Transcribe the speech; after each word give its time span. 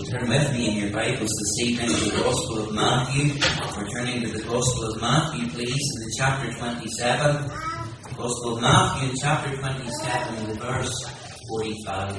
You'll 0.00 0.18
turn 0.18 0.28
with 0.30 0.52
me 0.54 0.68
in 0.68 0.76
your 0.78 0.92
Bibles 0.92 1.28
this 1.28 1.66
evening 1.66 1.90
to 1.90 2.04
the 2.08 2.22
Gospel 2.22 2.62
of 2.62 2.72
Matthew. 2.72 3.34
We're 3.76 3.86
turning 3.88 4.22
to 4.22 4.28
the 4.32 4.44
Gospel 4.44 4.94
of 4.94 5.00
Matthew, 5.02 5.46
please, 5.50 5.88
in 5.94 6.00
the 6.00 6.14
chapter 6.16 6.50
27. 6.54 7.50
Gospel 8.16 8.56
of 8.56 8.62
Matthew, 8.62 9.12
chapter 9.20 9.54
27, 9.54 10.36
and 10.36 10.48
the 10.48 10.54
verse 10.54 11.04
45. 11.48 12.16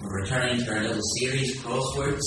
We're 0.00 0.22
returning 0.22 0.64
to 0.64 0.72
our 0.72 0.80
little 0.80 1.02
series, 1.18 1.60
Crosswords. 1.60 2.24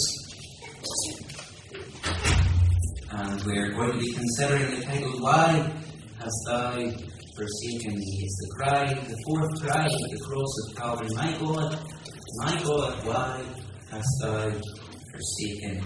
And 3.11 3.43
we're 3.43 3.71
going 3.71 3.93
to 3.93 3.97
be 3.97 4.13
considering 4.13 4.75
the 4.75 4.85
title, 4.85 5.19
Why 5.19 5.71
Hast 6.19 6.45
Thou 6.45 6.73
Forsaken 6.75 7.95
Me? 7.95 8.19
It's 8.21 8.37
the 8.37 8.49
cry, 8.55 8.85
the 8.93 9.17
fourth 9.25 9.61
cry 9.63 9.85
of 9.85 9.91
the 10.11 10.19
cross 10.27 10.53
of 10.67 10.75
Calvary. 10.75 11.09
My 11.15 11.31
God, 11.39 11.91
my 12.35 12.61
God, 12.63 13.05
why 13.05 13.43
hast 13.91 14.07
thou 14.21 14.51
forsaken 15.11 15.85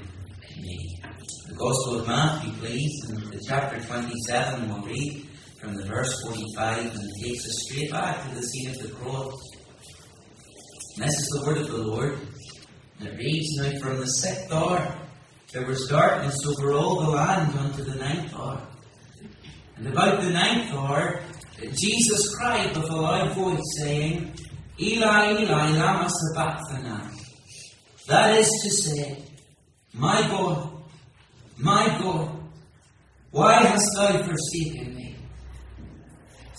me? 0.62 1.02
The 1.48 1.56
Gospel 1.56 2.00
of 2.00 2.08
Matthew, 2.08 2.52
please, 2.54 3.10
in 3.10 3.16
the 3.30 3.44
chapter 3.48 3.80
27, 3.80 4.70
we'll 4.70 4.82
read 4.84 5.28
from 5.60 5.76
the 5.76 5.86
verse 5.86 6.14
45 6.24 6.80
and 6.80 7.04
it 7.04 7.24
takes 7.24 7.46
us 7.46 7.66
straight 7.68 7.92
back 7.92 8.28
to 8.28 8.36
the 8.36 8.42
scene 8.42 8.70
of 8.70 8.78
the 8.80 8.90
cross. 8.90 9.34
And 10.98 11.08
this 11.08 11.16
is 11.16 11.40
the 11.40 11.46
word 11.46 11.58
of 11.58 11.68
the 11.68 11.78
Lord. 11.78 12.20
And 13.00 13.10
it 13.10 13.18
reads, 13.18 13.58
Now 13.58 13.80
from 13.80 14.00
the 14.00 14.08
sixth 14.08 14.52
hour 14.52 14.96
there 15.52 15.66
was 15.66 15.88
darkness 15.88 16.38
over 16.46 16.74
all 16.74 17.02
the 17.02 17.10
land 17.12 17.58
unto 17.58 17.84
the 17.84 17.96
ninth 17.96 18.34
hour. 18.34 18.62
And 19.78 19.88
about 19.88 20.22
the 20.22 20.30
ninth 20.30 20.74
hour 20.74 21.22
Jesus 21.60 22.36
cried 22.36 22.76
with 22.76 22.90
a 22.90 22.96
loud 22.96 23.34
voice, 23.34 23.62
saying, 23.80 24.34
Eli, 24.80 25.42
Eli, 25.42 25.78
lama 25.78 26.10
sabachthani. 26.10 27.10
That 28.08 28.38
is 28.38 28.50
to 28.64 28.70
say, 28.70 29.18
My 29.94 30.22
God, 30.28 30.70
my 31.58 31.98
God, 32.02 32.30
why 33.32 33.64
hast 33.64 33.90
thou 33.96 34.22
forsaken 34.22 34.96
me? 34.96 35.16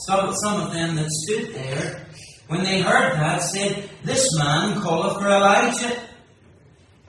Some, 0.06 0.34
some 0.42 0.62
of 0.62 0.72
them 0.72 0.96
that 0.96 1.10
stood 1.10 1.54
there, 1.54 2.06
when 2.48 2.62
they 2.62 2.80
heard 2.80 3.18
that, 3.18 3.42
said, 3.42 3.88
This 4.02 4.26
man 4.38 4.80
calleth 4.80 5.18
for 5.18 5.28
Elijah. 5.28 6.02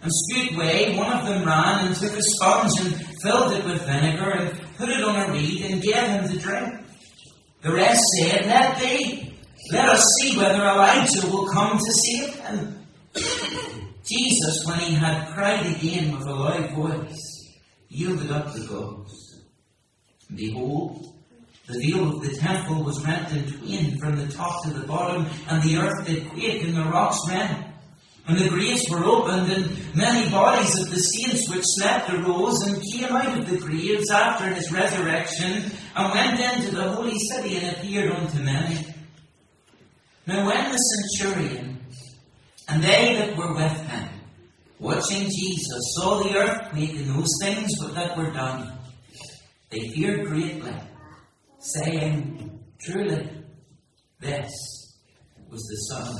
And 0.01 0.11
straightway 0.11 0.95
one 0.95 1.11
of 1.11 1.25
them 1.25 1.45
ran 1.45 1.87
and 1.87 1.95
took 1.95 2.13
a 2.13 2.21
sponge 2.21 2.79
and 2.81 2.95
filled 3.21 3.53
it 3.53 3.65
with 3.65 3.81
vinegar 3.83 4.29
and 4.29 4.75
put 4.75 4.89
it 4.89 5.03
on 5.03 5.15
a 5.15 5.31
reed 5.31 5.65
and 5.65 5.81
gave 5.81 5.95
him 5.95 6.29
to 6.29 6.37
drink. 6.37 6.85
The 7.61 7.73
rest 7.73 8.03
said, 8.19 8.45
Let 8.45 8.79
be. 8.79 9.36
Let 9.71 9.89
us 9.89 10.05
see 10.19 10.37
whether 10.37 10.63
Elijah 10.63 11.27
will 11.27 11.47
come 11.47 11.77
to 11.77 11.91
save 11.91 12.35
him. 12.35 12.85
Jesus, 14.05 14.65
when 14.65 14.79
he 14.79 14.93
had 14.93 15.33
cried 15.33 15.65
again 15.65 16.17
with 16.17 16.25
a 16.25 16.33
loud 16.33 16.71
voice, 16.71 17.57
yielded 17.89 18.31
up 18.31 18.53
the 18.53 18.65
ghost. 18.65 19.41
Behold, 20.33 21.13
the 21.67 21.79
veil 21.79 22.15
of 22.15 22.21
the 22.21 22.37
temple 22.37 22.83
was 22.83 23.05
rent 23.05 23.33
in 23.33 23.51
twain 23.51 23.97
from 23.99 24.15
the 24.15 24.31
top 24.31 24.63
to 24.63 24.69
the 24.69 24.87
bottom, 24.87 25.25
and 25.49 25.61
the 25.63 25.77
earth 25.77 26.05
did 26.05 26.29
quake, 26.29 26.63
and 26.63 26.77
the 26.77 26.85
rocks 26.85 27.19
rent. 27.27 27.65
And 28.25 28.37
the 28.37 28.47
graves 28.47 28.85
were 28.89 29.03
opened, 29.03 29.51
and 29.51 29.95
many 29.95 30.29
bodies 30.29 30.79
of 30.79 30.89
the 30.89 30.97
saints 30.97 31.49
which 31.49 31.63
slept 31.63 32.09
arose 32.09 32.61
and 32.61 32.81
came 32.93 33.13
out 33.13 33.37
of 33.37 33.49
the 33.49 33.57
graves 33.57 34.09
after 34.11 34.53
his 34.53 34.71
resurrection, 34.71 35.69
and 35.95 36.13
went 36.13 36.39
into 36.39 36.75
the 36.75 36.91
holy 36.91 37.17
city 37.19 37.57
and 37.57 37.75
appeared 37.75 38.11
unto 38.11 38.39
many. 38.43 38.85
Now 40.27 40.45
when 40.45 40.71
the 40.71 40.77
centurion 40.77 41.79
and 42.67 42.83
they 42.83 43.15
that 43.15 43.37
were 43.37 43.53
with 43.53 43.71
him, 43.71 44.09
watching 44.77 45.23
Jesus, 45.23 45.95
saw 45.95 46.21
the 46.21 46.35
earthquake 46.35 46.95
and 46.97 47.15
those 47.15 47.31
things 47.41 47.71
that 47.93 48.17
were 48.17 48.31
done, 48.31 48.77
they 49.69 49.79
feared 49.89 50.27
greatly, 50.27 50.73
saying, 51.59 52.59
Truly, 52.81 53.29
this 54.19 54.51
was 55.49 55.61
the 55.63 55.95
Son 55.95 56.15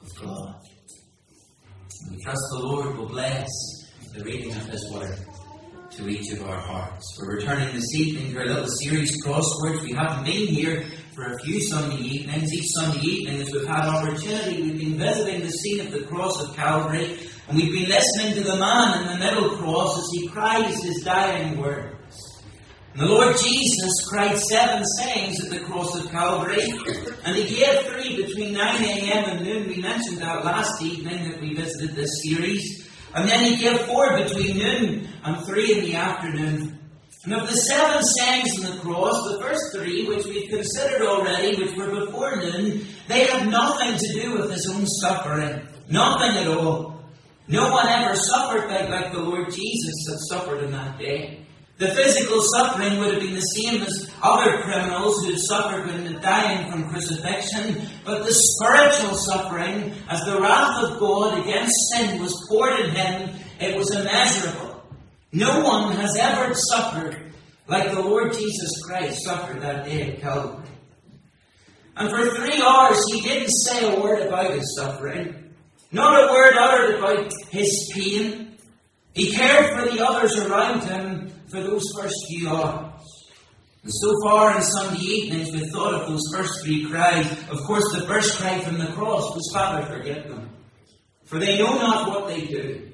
of 0.00 0.08
God. 0.20 0.54
And 2.02 2.16
We 2.16 2.22
trust 2.24 2.42
the 2.50 2.58
Lord 2.58 2.96
will 2.96 3.06
bless 3.06 3.48
the 4.12 4.24
reading 4.24 4.50
of 4.50 4.66
His 4.66 4.90
Word 4.92 5.16
to 5.92 6.08
each 6.08 6.32
of 6.32 6.42
our 6.42 6.60
hearts. 6.60 7.18
We're 7.20 7.36
returning 7.36 7.72
this 7.72 7.94
evening 7.94 8.32
to 8.32 8.40
our 8.40 8.46
little 8.46 8.68
series, 8.80 9.24
Crosswords. 9.24 9.82
We 9.82 9.92
haven't 9.92 10.24
been 10.24 10.48
here 10.48 10.84
for 11.14 11.24
a 11.24 11.38
few 11.40 11.60
Sunday 11.68 12.02
evenings. 12.02 12.52
Each 12.52 12.70
Sunday 12.74 13.00
evening, 13.00 13.42
as 13.42 13.52
we've 13.52 13.66
had 13.66 13.86
opportunity, 13.86 14.62
we've 14.62 14.78
been 14.78 14.98
visiting 14.98 15.40
the 15.42 15.50
scene 15.50 15.80
of 15.80 15.92
the 15.92 16.02
cross 16.02 16.42
of 16.42 16.56
Calvary, 16.56 17.18
and 17.48 17.56
we've 17.56 17.72
been 17.72 17.88
listening 17.88 18.34
to 18.34 18.50
the 18.50 18.56
man 18.56 19.02
in 19.02 19.08
the 19.08 19.24
middle 19.24 19.50
cross 19.56 19.98
as 19.98 20.08
he 20.12 20.28
cries 20.28 20.82
his 20.82 21.02
dying 21.04 21.60
words. 21.60 22.42
And 22.94 23.02
the 23.02 23.06
Lord 23.06 23.36
Jesus 23.36 24.08
cried 24.08 24.38
seven 24.38 24.84
sayings 24.98 25.44
at 25.44 25.50
the 25.50 25.60
cross 25.60 25.98
of 25.98 26.10
Calvary, 26.10 26.62
and 27.24 27.36
he 27.36 27.56
gave 27.56 27.80
three 27.86 28.16
between 28.16 28.54
9 28.54 28.84
a.m. 28.84 29.24
and 29.30 29.44
noon. 29.44 29.68
We 29.68 29.82
mentioned 29.82 30.18
that 30.18 30.44
last 30.44 30.80
evening 30.82 31.30
that 31.30 31.40
we 31.40 31.54
visited 31.54 31.94
this 31.94 32.22
series. 32.22 32.88
And 33.14 33.28
then 33.28 33.44
he 33.44 33.56
gave 33.56 33.78
four 33.80 34.16
between 34.16 34.58
noon 34.58 35.08
and 35.24 35.46
three 35.46 35.78
in 35.78 35.84
the 35.84 35.94
afternoon. 35.96 36.78
And 37.24 37.34
of 37.34 37.48
the 37.48 37.54
seven 37.54 38.02
sayings 38.18 38.58
in 38.58 38.64
the 38.64 38.82
cross, 38.82 39.14
the 39.30 39.38
first 39.38 39.62
three, 39.72 40.06
which 40.08 40.26
we've 40.26 40.50
considered 40.50 41.02
already, 41.02 41.56
which 41.56 41.76
were 41.76 42.04
before 42.04 42.36
noon, 42.36 42.84
they 43.06 43.26
have 43.26 43.48
nothing 43.48 43.96
to 43.96 44.20
do 44.20 44.32
with 44.38 44.50
his 44.50 44.68
own 44.68 44.84
suffering. 44.86 45.68
Nothing 45.88 46.36
at 46.38 46.48
all. 46.48 47.00
No 47.46 47.70
one 47.70 47.86
ever 47.86 48.16
suffered 48.16 48.68
like, 48.68 48.88
like 48.88 49.12
the 49.12 49.20
Lord 49.20 49.46
Jesus 49.46 50.06
had 50.08 50.18
suffered 50.30 50.64
in 50.64 50.72
that 50.72 50.98
day. 50.98 51.46
The 51.78 51.88
physical 51.88 52.40
suffering 52.54 52.98
would 52.98 53.14
have 53.14 53.22
been 53.22 53.34
the 53.34 53.40
same 53.40 53.82
as 53.82 54.10
other 54.22 54.62
criminals 54.62 55.24
who 55.24 55.30
had 55.30 55.40
suffered 55.40 55.86
when 55.86 56.20
dying 56.20 56.70
from 56.70 56.88
crucifixion, 56.90 57.88
but 58.04 58.24
the 58.24 58.32
spiritual 58.32 59.16
suffering, 59.16 59.92
as 60.08 60.24
the 60.24 60.40
wrath 60.40 60.84
of 60.84 60.98
God 60.98 61.40
against 61.40 61.74
sin 61.92 62.20
was 62.20 62.46
poured 62.48 62.80
in 62.80 62.90
him, 62.90 63.30
it 63.60 63.76
was 63.76 63.90
immeasurable. 63.94 64.71
No 65.32 65.60
one 65.60 65.96
has 65.96 66.16
ever 66.16 66.52
suffered 66.54 67.32
like 67.66 67.90
the 67.90 68.02
Lord 68.02 68.32
Jesus 68.34 68.70
Christ 68.84 69.24
suffered 69.24 69.62
that 69.62 69.86
day 69.86 70.12
at 70.12 70.20
Calvary. 70.20 70.68
And 71.96 72.10
for 72.10 72.34
three 72.34 72.62
hours 72.62 73.00
he 73.12 73.22
didn't 73.22 73.50
say 73.50 73.94
a 73.94 74.00
word 74.00 74.26
about 74.26 74.52
his 74.52 74.76
suffering, 74.76 75.54
not 75.90 76.28
a 76.28 76.32
word 76.32 76.54
uttered 76.54 76.98
about 76.98 77.32
his 77.50 77.90
pain. 77.94 78.56
He 79.14 79.32
cared 79.32 79.78
for 79.78 79.94
the 79.94 80.06
others 80.06 80.38
around 80.38 80.82
him 80.84 81.32
for 81.50 81.62
those 81.62 81.84
first 81.98 82.14
few 82.28 82.48
hours. 82.48 82.92
And 83.84 83.92
so 83.92 84.14
far 84.22 84.56
in 84.56 84.62
Sunday 84.62 85.02
evenings, 85.02 85.52
we've 85.52 85.70
thought 85.70 85.94
of 85.94 86.08
those 86.08 86.22
first 86.34 86.64
three 86.64 86.84
cries. 86.84 87.30
Of 87.50 87.58
course, 87.64 87.84
the 87.92 88.06
first 88.06 88.38
cry 88.38 88.60
from 88.60 88.78
the 88.78 88.86
cross 88.86 89.34
was, 89.34 89.50
Father, 89.52 89.84
forgive 89.86 90.28
them, 90.28 90.50
for 91.24 91.38
they 91.38 91.58
know 91.58 91.74
not 91.74 92.08
what 92.08 92.28
they 92.28 92.46
do. 92.46 92.91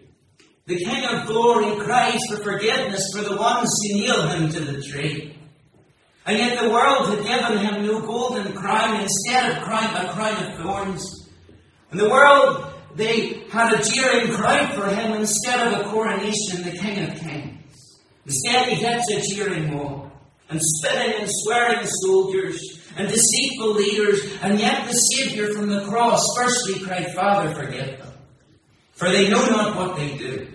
The 0.68 0.84
King 0.84 1.02
of 1.06 1.26
glory 1.26 1.82
cries 1.82 2.20
for 2.28 2.36
forgiveness 2.42 3.08
for 3.16 3.22
the 3.22 3.38
ones 3.38 3.74
who 3.82 4.00
nailed 4.00 4.32
him 4.32 4.50
to 4.50 4.60
the 4.60 4.82
tree. 4.82 5.34
And 6.26 6.36
yet 6.36 6.60
the 6.60 6.68
world 6.68 7.08
had 7.08 7.24
given 7.24 7.56
him 7.56 7.86
no 7.86 8.02
golden 8.02 8.52
crown, 8.52 9.00
instead 9.00 9.50
of 9.50 9.62
crown, 9.62 9.96
a 9.96 10.12
crown 10.12 10.44
of 10.44 10.58
thorns. 10.58 11.30
And 11.90 11.98
the 11.98 12.10
world, 12.10 12.66
they 12.94 13.44
had 13.48 13.72
a 13.72 13.82
jeering 13.82 14.30
crowd 14.34 14.74
for 14.74 14.88
him 14.88 15.14
instead 15.14 15.72
of 15.72 15.80
a 15.80 15.84
coronation, 15.84 16.62
the 16.62 16.76
King 16.78 17.10
of 17.10 17.18
Kings. 17.18 17.98
Instead 18.26 18.68
he 18.68 18.78
gets 18.78 19.10
a 19.10 19.34
jeering 19.34 19.74
mob, 19.74 20.12
and 20.50 20.60
spitting 20.62 21.22
and 21.22 21.30
swearing 21.30 21.86
soldiers, 22.02 22.60
and 22.98 23.08
deceitful 23.08 23.72
leaders, 23.72 24.20
and 24.42 24.60
yet 24.60 24.86
the 24.86 24.92
Saviour 24.92 25.54
from 25.54 25.70
the 25.70 25.86
cross 25.86 26.22
firstly 26.36 26.84
cried, 26.84 27.14
Father, 27.14 27.54
forgive 27.54 27.96
them, 27.96 28.12
for 28.92 29.08
they 29.08 29.30
know 29.30 29.46
not 29.46 29.74
what 29.74 29.96
they 29.96 30.14
do. 30.18 30.46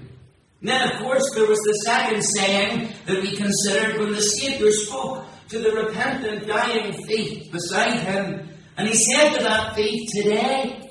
Then, 0.64 0.92
of 0.92 1.02
course, 1.02 1.30
there 1.36 1.46
was 1.46 1.60
the 1.60 1.74
second 1.86 2.24
saying 2.24 2.94
that 3.06 3.22
we 3.22 3.36
considered 3.36 4.00
when 4.00 4.14
the 4.14 4.22
Saviour 4.22 4.72
spoke 4.72 5.26
to 5.50 5.60
the 5.60 5.72
repentant, 5.72 6.48
dying 6.48 6.94
thief 7.06 7.52
beside 7.52 8.00
him. 8.00 8.50
And 8.78 8.88
he 8.88 8.96
said 8.96 9.34
to 9.34 9.44
that 9.44 9.76
thief, 9.76 10.10
Today 10.14 10.90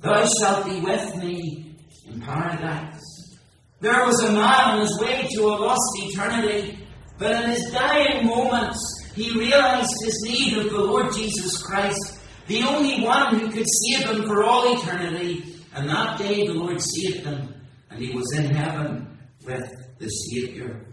thou 0.00 0.24
shalt 0.24 0.66
be 0.66 0.80
with 0.80 1.16
me 1.16 1.74
in 2.06 2.20
paradise. 2.20 3.36
There 3.80 4.06
was 4.06 4.22
a 4.22 4.32
man 4.32 4.78
on 4.78 4.80
his 4.82 5.00
way 5.00 5.26
to 5.32 5.42
a 5.42 5.54
lost 5.66 5.90
eternity, 5.96 6.78
but 7.18 7.42
in 7.42 7.50
his 7.50 7.70
dying 7.72 8.24
moments, 8.24 8.78
he 9.16 9.36
realized 9.36 9.92
his 10.04 10.22
need 10.28 10.58
of 10.58 10.70
the 10.70 10.78
Lord 10.78 11.12
Jesus 11.12 11.60
Christ, 11.60 12.20
the 12.46 12.62
only 12.62 13.02
one 13.04 13.34
who 13.34 13.50
could 13.50 13.66
save 13.66 14.10
him 14.10 14.28
for 14.28 14.44
all 14.44 14.78
eternity. 14.78 15.56
And 15.74 15.88
that 15.88 16.18
day 16.18 16.46
the 16.46 16.54
Lord 16.54 16.80
saved 16.80 17.26
him 17.26 17.57
and 17.90 18.00
he 18.00 18.14
was 18.14 18.32
in 18.36 18.46
heaven 18.54 19.18
with 19.44 19.68
the 19.98 20.08
Saviour. 20.08 20.84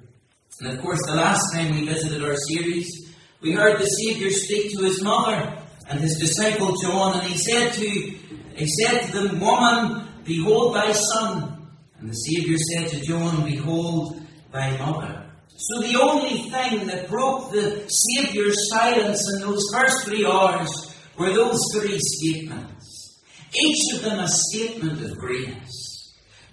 And 0.62 0.74
of 0.74 0.82
course, 0.82 1.02
the 1.06 1.16
last 1.16 1.54
time 1.54 1.76
we 1.76 1.86
visited 1.86 2.24
our 2.24 2.36
series, 2.50 3.14
we 3.42 3.52
heard 3.52 3.80
the 3.80 3.86
Saviour 3.86 4.32
speak 4.32 4.72
to 4.78 4.84
his 4.86 5.02
mother 5.02 5.58
and 5.90 6.00
his 6.00 6.18
disciple 6.18 6.76
John, 6.82 7.20
and 7.20 7.28
he 7.28 7.38
said 7.38 7.74
to 7.74 8.16
he 8.56 8.68
said 8.68 9.08
to 9.08 9.12
them, 9.12 9.40
Woman, 9.40 10.08
behold 10.24 10.76
thy 10.76 10.94
son. 10.94 11.68
And 12.00 12.10
the 12.10 12.14
Saviour 12.14 12.58
said 12.58 12.88
to 12.90 13.02
John, 13.02 13.44
Behold 13.44 14.22
thy 14.52 14.78
mother. 14.78 15.26
So 15.58 15.82
the 15.82 16.00
only 16.00 16.50
thing 16.50 16.88
that 16.88 17.10
broke 17.10 17.52
the 17.52 17.86
Saviour's 17.90 18.70
silence 18.70 19.22
in 19.34 19.42
those 19.42 19.64
first 19.74 20.06
three 20.06 20.26
hours 20.26 20.70
were 21.18 21.34
those 21.34 21.60
three 21.74 22.00
statements. 22.00 23.22
Each 23.54 23.96
of 23.96 24.04
them 24.04 24.20
a 24.20 24.28
statement 24.28 25.02
of 25.04 25.18
grace. 25.18 25.85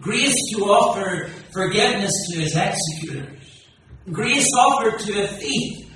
Grace 0.03 0.35
to 0.51 0.65
offer 0.65 1.31
forgiveness 1.53 2.13
to 2.33 2.41
his 2.41 2.57
executors. 2.57 3.69
Grace 4.11 4.49
offered 4.59 4.99
to 4.99 5.23
a 5.23 5.29
thief 5.29 5.89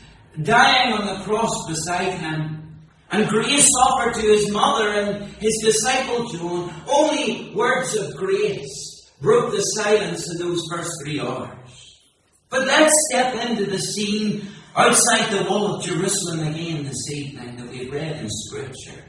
dying 0.42 0.92
on 0.92 1.06
the 1.06 1.24
cross 1.24 1.50
beside 1.68 2.12
him. 2.12 2.78
And 3.10 3.28
grace 3.28 3.68
offered 3.88 4.14
to 4.14 4.20
his 4.20 4.48
mother 4.52 4.90
and 4.90 5.24
his 5.38 5.58
disciple 5.60 6.28
John. 6.28 6.72
Only 6.88 7.52
words 7.52 7.96
of 7.96 8.16
grace 8.16 9.10
broke 9.20 9.50
the 9.50 9.62
silence 9.62 10.30
in 10.30 10.38
those 10.38 10.62
first 10.70 10.90
three 11.02 11.20
hours. 11.20 12.00
But 12.48 12.64
let's 12.68 12.94
step 13.10 13.34
into 13.48 13.66
the 13.66 13.78
scene 13.78 14.46
outside 14.76 15.32
the 15.32 15.50
wall 15.50 15.74
of 15.74 15.84
Jerusalem 15.84 16.46
again 16.46 16.84
this 16.84 17.10
evening 17.10 17.56
that 17.56 17.68
we've 17.68 17.92
read 17.92 18.20
in 18.20 18.28
Scripture. 18.30 19.02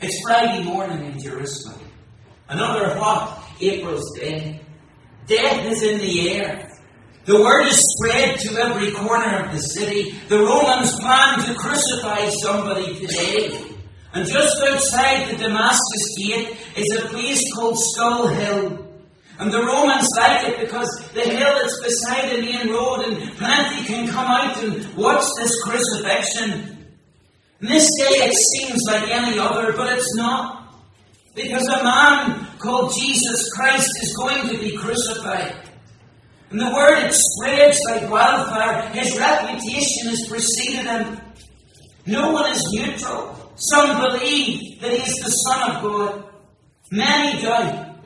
It's 0.00 0.20
Friday 0.26 0.64
morning 0.64 1.04
in 1.04 1.20
Jerusalem. 1.20 1.86
Another 2.48 2.98
hot 2.98 3.39
April's 3.60 4.18
day. 4.18 4.60
Death 5.26 5.66
is 5.66 5.82
in 5.82 5.98
the 5.98 6.30
air. 6.30 6.70
The 7.24 7.40
word 7.40 7.66
is 7.66 7.78
spread 7.78 8.38
to 8.40 8.56
every 8.58 8.90
corner 8.92 9.44
of 9.44 9.52
the 9.52 9.58
city. 9.58 10.14
The 10.28 10.38
Romans 10.38 10.98
plan 10.98 11.38
to 11.46 11.54
crucify 11.54 12.28
somebody 12.42 12.98
today. 12.98 13.76
And 14.12 14.26
just 14.26 14.56
outside 14.66 15.28
the 15.28 15.36
Damascus 15.36 16.16
gate 16.18 16.56
is 16.76 16.96
a 16.96 17.08
place 17.08 17.42
called 17.54 17.78
Skull 17.78 18.26
Hill. 18.26 18.86
And 19.38 19.52
the 19.52 19.62
Romans 19.62 20.08
like 20.16 20.48
it 20.48 20.60
because 20.60 20.88
the 21.14 21.22
hill 21.22 21.56
is 21.64 21.80
beside 21.82 22.30
the 22.30 22.42
main 22.42 22.68
road 22.70 23.04
and 23.06 23.16
plenty 23.38 23.84
can 23.86 24.08
come 24.08 24.26
out 24.26 24.62
and 24.62 24.94
watch 24.96 25.24
this 25.38 25.62
crucifixion. 25.62 26.76
And 27.60 27.68
this 27.68 27.88
day 27.98 28.26
it 28.26 28.34
seems 28.34 28.80
like 28.86 29.08
any 29.08 29.38
other, 29.38 29.72
but 29.72 29.92
it's 29.96 30.14
not. 30.16 30.59
Because 31.34 31.66
a 31.68 31.84
man 31.84 32.46
called 32.58 32.92
Jesus 32.98 33.50
Christ 33.52 33.90
is 34.02 34.16
going 34.16 34.48
to 34.48 34.58
be 34.58 34.76
crucified. 34.76 35.54
And 36.50 36.60
the 36.60 36.72
word 36.74 37.04
it 37.04 37.14
spreads 37.14 37.78
like 37.88 38.10
wildfire. 38.10 38.88
His 38.90 39.16
reputation 39.18 40.08
has 40.08 40.26
preceded 40.28 40.86
him. 40.86 41.20
No 42.06 42.32
one 42.32 42.50
is 42.50 42.62
neutral. 42.72 43.52
Some 43.54 44.00
believe 44.00 44.80
that 44.80 44.90
he 44.90 44.96
is 44.96 45.14
the 45.16 45.30
Son 45.30 45.70
of 45.70 45.82
God. 45.82 46.24
Many 46.90 47.40
doubt 47.40 47.96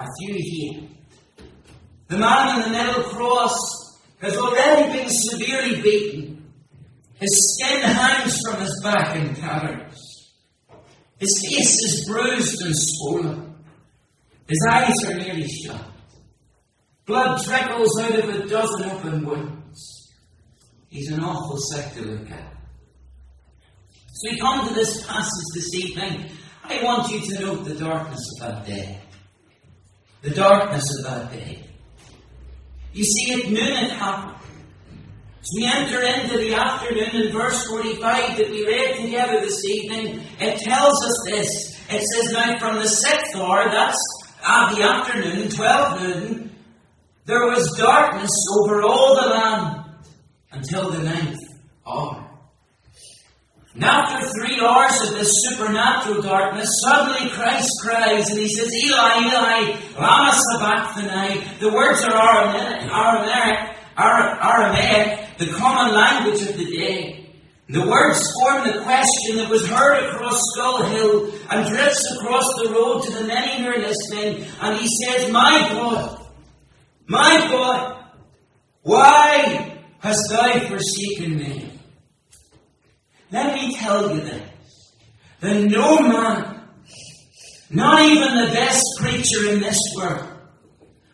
a 0.00 0.06
few 0.18 0.34
here. 0.36 0.88
The 2.08 2.18
man 2.18 2.48
on 2.48 2.62
the 2.62 2.68
metal 2.70 3.02
cross 3.04 4.00
has 4.20 4.36
already 4.36 4.98
been 4.98 5.08
severely 5.08 5.80
beaten. 5.80 6.52
His 7.20 7.60
skin 7.60 7.82
hangs 7.82 8.38
from 8.44 8.60
his 8.60 8.80
back 8.82 9.14
in 9.16 9.34
tatters. 9.34 10.07
His 11.18 11.44
face 11.48 11.74
is 11.84 12.04
bruised 12.08 12.62
and 12.62 12.74
swollen. 12.76 13.54
His 14.48 14.66
eyes 14.70 14.94
are 15.06 15.14
nearly 15.14 15.48
shut. 15.48 15.84
Blood 17.06 17.42
trickles 17.42 18.00
out 18.00 18.18
of 18.18 18.28
a 18.28 18.46
dozen 18.46 18.90
open 18.90 19.24
wounds. 19.24 20.12
He's 20.88 21.10
an 21.10 21.22
awful 21.22 21.56
sight 21.58 21.92
to 21.94 22.02
look 22.02 22.30
at. 22.30 22.52
So 24.12 24.30
we 24.30 24.38
come 24.38 24.68
to 24.68 24.74
this 24.74 25.06
passage 25.06 25.44
this 25.54 25.74
evening. 25.74 26.30
I 26.64 26.82
want 26.82 27.10
you 27.10 27.20
to 27.20 27.42
note 27.42 27.64
the 27.64 27.74
darkness 27.74 28.20
of 28.40 28.48
that 28.48 28.66
day 28.66 29.00
the 30.22 30.30
darkness 30.30 30.84
of 30.98 31.04
that 31.04 31.32
day. 31.32 31.64
You 32.92 33.04
see, 33.04 33.34
at 33.34 33.50
noon 33.50 33.84
it 33.84 33.90
happened. 33.92 34.37
We 35.56 35.64
enter 35.64 36.02
into 36.02 36.36
the 36.36 36.54
afternoon 36.54 37.26
in 37.26 37.32
verse 37.32 37.66
45 37.68 38.36
that 38.36 38.50
we 38.50 38.66
read 38.66 38.96
together 38.96 39.40
this 39.40 39.64
evening, 39.64 40.20
it 40.38 40.60
tells 40.60 41.02
us 41.02 41.22
this. 41.24 41.78
It 41.90 42.02
says, 42.02 42.32
Now 42.32 42.58
from 42.58 42.76
the 42.76 42.88
sixth 42.88 43.34
hour, 43.34 43.64
that's 43.70 43.98
at 44.46 44.74
the 44.74 44.82
afternoon, 44.82 45.48
12 45.48 46.02
noon, 46.02 46.50
there 47.24 47.46
was 47.46 47.76
darkness 47.78 48.30
over 48.58 48.82
all 48.82 49.14
the 49.14 49.28
land 49.28 49.84
until 50.52 50.90
the 50.90 51.02
ninth 51.02 51.40
hour. 51.86 52.28
And 53.74 53.84
after 53.84 54.26
three 54.28 54.60
hours 54.60 55.00
of 55.02 55.14
this 55.14 55.32
supernatural 55.44 56.20
darkness, 56.20 56.68
suddenly 56.82 57.30
Christ 57.30 57.70
cries 57.82 58.28
and 58.30 58.40
he 58.40 58.48
says, 58.48 58.74
Eli, 58.74 59.20
Eli, 59.24 59.76
lama 59.98 60.32
sabachthani. 60.32 61.58
The 61.60 61.72
words 61.72 62.02
are 62.02 62.16
Aramaic, 62.16 63.76
Aramaic, 63.96 65.27
the 65.38 65.52
common 65.52 65.94
language 65.94 66.42
of 66.42 66.56
the 66.56 66.64
day. 66.64 67.24
The 67.70 67.86
words 67.86 68.32
form 68.32 68.66
the 68.66 68.82
question 68.82 69.36
that 69.36 69.50
was 69.50 69.66
heard 69.66 70.04
across 70.06 70.40
Skull 70.52 70.84
Hill 70.84 71.32
and 71.50 71.68
drifts 71.68 72.16
across 72.16 72.44
the 72.62 72.70
road 72.72 73.02
to 73.02 73.10
the 73.12 73.24
many 73.24 73.62
who 73.62 73.68
are 73.68 73.78
listening. 73.78 74.46
And 74.60 74.78
he 74.78 74.88
says, 75.04 75.30
My 75.30 75.68
God, 75.72 76.26
my 77.06 77.46
God, 77.50 78.04
why 78.82 79.78
hast 79.98 80.30
thou 80.30 80.58
forsaken 80.66 81.36
me? 81.36 81.70
Let 83.30 83.54
me 83.54 83.76
tell 83.76 84.14
you 84.14 84.22
this 84.22 84.48
that 85.40 85.62
no 85.62 85.98
man, 86.00 86.62
not 87.70 88.00
even 88.02 88.46
the 88.46 88.50
best 88.52 88.82
preacher 88.98 89.52
in 89.52 89.60
this 89.60 89.78
world, 89.94 90.26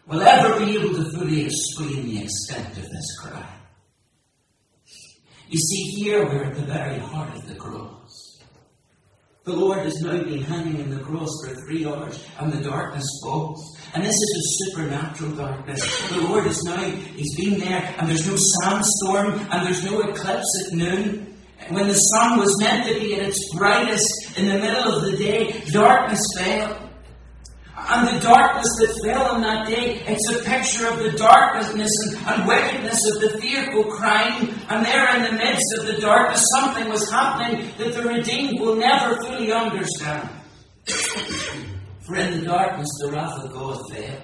will 0.06 0.22
ever 0.22 0.64
be 0.64 0.76
able 0.76 0.94
to 0.94 1.10
fully 1.10 1.46
explain 1.46 2.06
the 2.06 2.22
extent 2.22 2.78
of 2.78 2.88
this 2.88 3.18
cry. 3.20 3.63
You 5.54 5.60
see, 5.60 5.82
here 6.02 6.26
we're 6.26 6.46
at 6.46 6.56
the 6.56 6.62
very 6.62 6.98
heart 6.98 7.32
of 7.36 7.46
the 7.46 7.54
cross. 7.54 8.40
The 9.44 9.52
Lord 9.52 9.78
has 9.84 9.94
now 10.02 10.20
been 10.20 10.42
hanging 10.42 10.80
in 10.80 10.90
the 10.90 10.98
cross 10.98 11.30
for 11.44 11.54
three 11.54 11.86
hours, 11.86 12.26
and 12.40 12.52
the 12.52 12.60
darkness 12.60 13.06
falls. 13.22 13.78
And 13.94 14.02
this 14.02 14.16
is 14.16 14.36
a 14.36 14.64
supernatural 14.64 15.36
darkness. 15.36 16.08
The 16.08 16.22
Lord 16.22 16.48
is 16.48 16.60
now, 16.64 16.82
He's 16.82 17.36
been 17.36 17.60
there, 17.60 17.94
and 17.98 18.08
there's 18.08 18.26
no 18.26 18.36
sandstorm, 18.62 19.38
and 19.52 19.64
there's 19.64 19.84
no 19.84 20.00
eclipse 20.00 20.66
at 20.66 20.72
noon. 20.72 21.36
When 21.68 21.86
the 21.86 21.94
sun 21.94 22.40
was 22.40 22.60
meant 22.60 22.88
to 22.88 22.98
be 22.98 23.14
at 23.14 23.28
its 23.28 23.54
brightest 23.56 24.36
in 24.36 24.48
the 24.48 24.58
middle 24.58 24.92
of 24.92 25.04
the 25.04 25.16
day, 25.16 25.62
darkness 25.70 26.26
fell. 26.36 26.90
And 27.86 28.08
the 28.08 28.20
darkness 28.20 28.68
that 28.80 28.98
fell 29.04 29.34
on 29.34 29.42
that 29.42 29.66
day, 29.66 30.02
it's 30.06 30.30
a 30.32 30.42
picture 30.42 30.88
of 30.88 31.00
the 31.00 31.12
darkness 31.18 31.68
and, 31.74 32.16
and 32.26 32.48
wickedness 32.48 32.98
of 33.12 33.20
the 33.20 33.38
fearful 33.38 33.84
crime. 33.84 34.54
And 34.70 34.86
there 34.86 35.16
in 35.16 35.22
the 35.22 35.32
midst 35.32 35.74
of 35.78 35.86
the 35.86 36.00
darkness, 36.00 36.42
something 36.56 36.88
was 36.88 37.10
happening 37.10 37.70
that 37.76 37.92
the 37.92 38.02
redeemed 38.02 38.58
will 38.58 38.76
never 38.76 39.20
fully 39.22 39.52
understand. 39.52 40.30
For 42.06 42.16
in 42.16 42.40
the 42.40 42.46
darkness, 42.46 42.88
the 43.02 43.12
wrath 43.12 43.44
of 43.44 43.52
God 43.52 43.78
fell. 43.92 44.20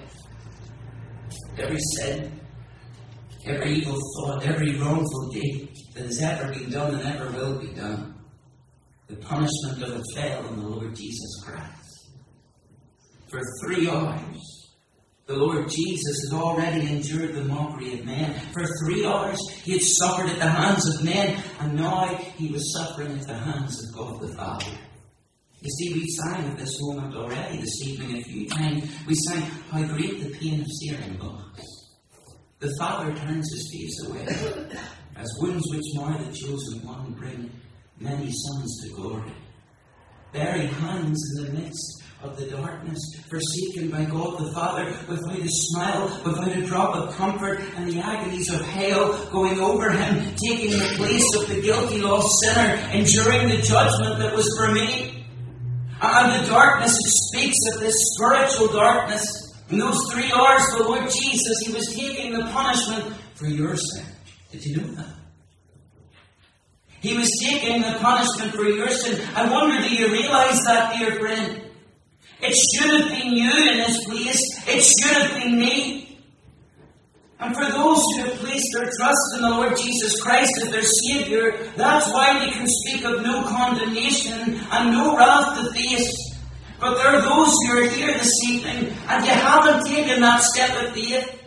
Every 1.59 1.79
sin, 1.97 2.39
every 3.45 3.73
evil 3.73 3.97
thought, 4.17 4.43
every 4.43 4.75
wrongful 4.79 5.29
deed 5.29 5.69
that 5.93 6.05
has 6.05 6.19
ever 6.19 6.51
been 6.51 6.71
done 6.71 6.95
and 6.95 7.15
ever 7.15 7.29
will 7.31 7.59
be 7.59 7.73
done. 7.73 8.15
The 9.07 9.17
punishment 9.17 9.83
of 9.83 9.99
it 9.99 10.03
fell 10.15 10.47
on 10.47 10.59
the 10.59 10.67
Lord 10.67 10.95
Jesus 10.95 11.43
Christ. 11.45 11.80
For 13.31 13.41
three 13.63 13.89
hours, 13.89 14.75
the 15.25 15.37
Lord 15.37 15.69
Jesus 15.69 16.29
had 16.29 16.37
already 16.37 16.85
endured 16.91 17.33
the 17.33 17.45
mockery 17.45 17.97
of 17.97 18.05
men. 18.05 18.37
For 18.51 18.65
three 18.83 19.05
hours, 19.05 19.39
he 19.63 19.71
had 19.71 19.81
suffered 19.81 20.29
at 20.29 20.39
the 20.39 20.49
hands 20.49 20.93
of 20.93 21.05
men, 21.05 21.41
and 21.61 21.75
now 21.75 22.07
he 22.37 22.51
was 22.51 22.73
suffering 22.73 23.17
at 23.17 23.25
the 23.25 23.37
hands 23.37 23.81
of 23.87 23.95
God 23.95 24.19
the 24.19 24.35
Father. 24.35 24.77
You 25.61 25.69
see, 25.69 25.93
we 25.93 26.07
sang 26.09 26.51
at 26.51 26.57
this 26.57 26.75
moment 26.81 27.15
already 27.15 27.57
this 27.57 27.87
evening 27.87 28.17
a 28.17 28.23
few 28.23 28.49
times. 28.49 28.91
We 29.07 29.15
sang, 29.15 29.43
How 29.69 29.81
great 29.83 30.21
the 30.21 30.37
pain 30.37 30.59
of 30.59 30.67
searing 30.67 31.17
was. 31.17 31.89
The 32.59 32.75
Father 32.77 33.15
turns 33.15 33.49
his 33.53 33.71
face 33.71 34.09
away 34.09 34.27
as 35.15 35.37
wounds 35.39 35.63
which 35.71 35.95
mar 35.95 36.17
the 36.17 36.33
chosen 36.33 36.85
one 36.85 37.13
bring 37.13 37.49
many 37.97 38.29
sons 38.29 38.81
to 38.83 38.93
glory. 38.93 39.31
Buried 40.33 40.69
hands 40.69 41.19
in 41.37 41.45
the 41.45 41.61
midst 41.61 42.03
of 42.23 42.37
the 42.37 42.45
darkness, 42.45 42.99
forsaken 43.29 43.89
by 43.89 44.05
God 44.05 44.39
the 44.39 44.51
Father, 44.53 44.85
without 45.09 45.39
a 45.39 45.47
smile, 45.49 46.21
without 46.23 46.55
a 46.55 46.65
drop 46.65 46.95
of 46.95 47.15
comfort, 47.15 47.61
and 47.75 47.91
the 47.91 47.99
agonies 47.99 48.49
of 48.53 48.61
hell 48.61 49.13
going 49.31 49.59
over 49.59 49.89
him, 49.89 50.33
taking 50.35 50.71
the 50.71 50.93
place 50.95 51.35
of 51.35 51.49
the 51.49 51.61
guilty 51.61 51.99
lost 52.01 52.29
sinner, 52.43 52.75
enduring 52.93 53.49
the 53.49 53.61
judgment 53.61 54.19
that 54.19 54.33
was 54.33 54.47
for 54.57 54.71
me. 54.71 55.25
And 56.01 56.43
the 56.43 56.49
darkness, 56.49 56.91
it 56.91 57.11
speaks 57.29 57.57
of 57.73 57.81
this 57.81 57.95
spiritual 58.15 58.67
darkness. 58.67 59.53
In 59.69 59.79
those 59.79 60.11
three 60.13 60.31
hours, 60.31 60.63
the 60.77 60.83
Lord 60.83 61.03
Jesus, 61.03 61.59
He 61.65 61.73
was 61.73 61.93
taking 61.93 62.33
the 62.33 62.43
punishment 62.45 63.15
for 63.35 63.47
your 63.47 63.75
sin. 63.75 64.05
Did 64.51 64.65
you 64.65 64.77
know 64.77 64.87
that? 64.95 65.20
He 67.01 67.17
was 67.17 67.29
taking 67.43 67.81
the 67.81 67.97
punishment 67.99 68.53
for 68.53 68.63
your 68.63 68.87
sin. 68.89 69.19
I 69.35 69.51
wonder, 69.51 69.81
do 69.81 69.93
you 69.93 70.11
realize 70.11 70.61
that, 70.65 70.95
dear 70.97 71.19
friend? 71.19 71.63
It 72.41 72.55
should 72.55 73.01
have 73.01 73.09
been 73.09 73.33
you 73.33 73.49
in 73.49 73.77
this 73.77 74.03
place. 74.05 74.67
It 74.67 74.81
should 74.81 75.17
have 75.17 75.41
been 75.41 75.59
me. 75.59 76.19
And 77.39 77.55
for 77.55 77.65
those 77.65 77.97
who 77.97 78.21
have 78.21 78.33
placed 78.35 78.67
their 78.73 78.85
trust 78.85 79.35
in 79.35 79.41
the 79.41 79.49
Lord 79.49 79.75
Jesus 79.77 80.21
Christ 80.21 80.51
as 80.61 80.69
their 80.69 80.83
Saviour, 80.83 81.57
that's 81.75 82.07
why 82.13 82.37
they 82.37 82.51
can 82.51 82.67
speak 82.67 83.03
of 83.03 83.23
no 83.23 83.45
condemnation 83.45 84.59
and 84.71 84.91
no 84.91 85.17
wrath 85.17 85.57
to 85.57 85.73
face. 85.73 86.13
But 86.79 86.97
there 86.97 87.15
are 87.15 87.21
those 87.21 87.55
who 87.65 87.79
are 87.79 87.89
here 87.89 88.13
this 88.13 88.43
evening 88.47 88.93
and 89.07 89.25
you 89.25 89.31
haven't 89.31 89.87
taken 89.87 90.21
that 90.21 90.43
step 90.43 90.83
of 90.83 90.93
faith. 90.93 91.41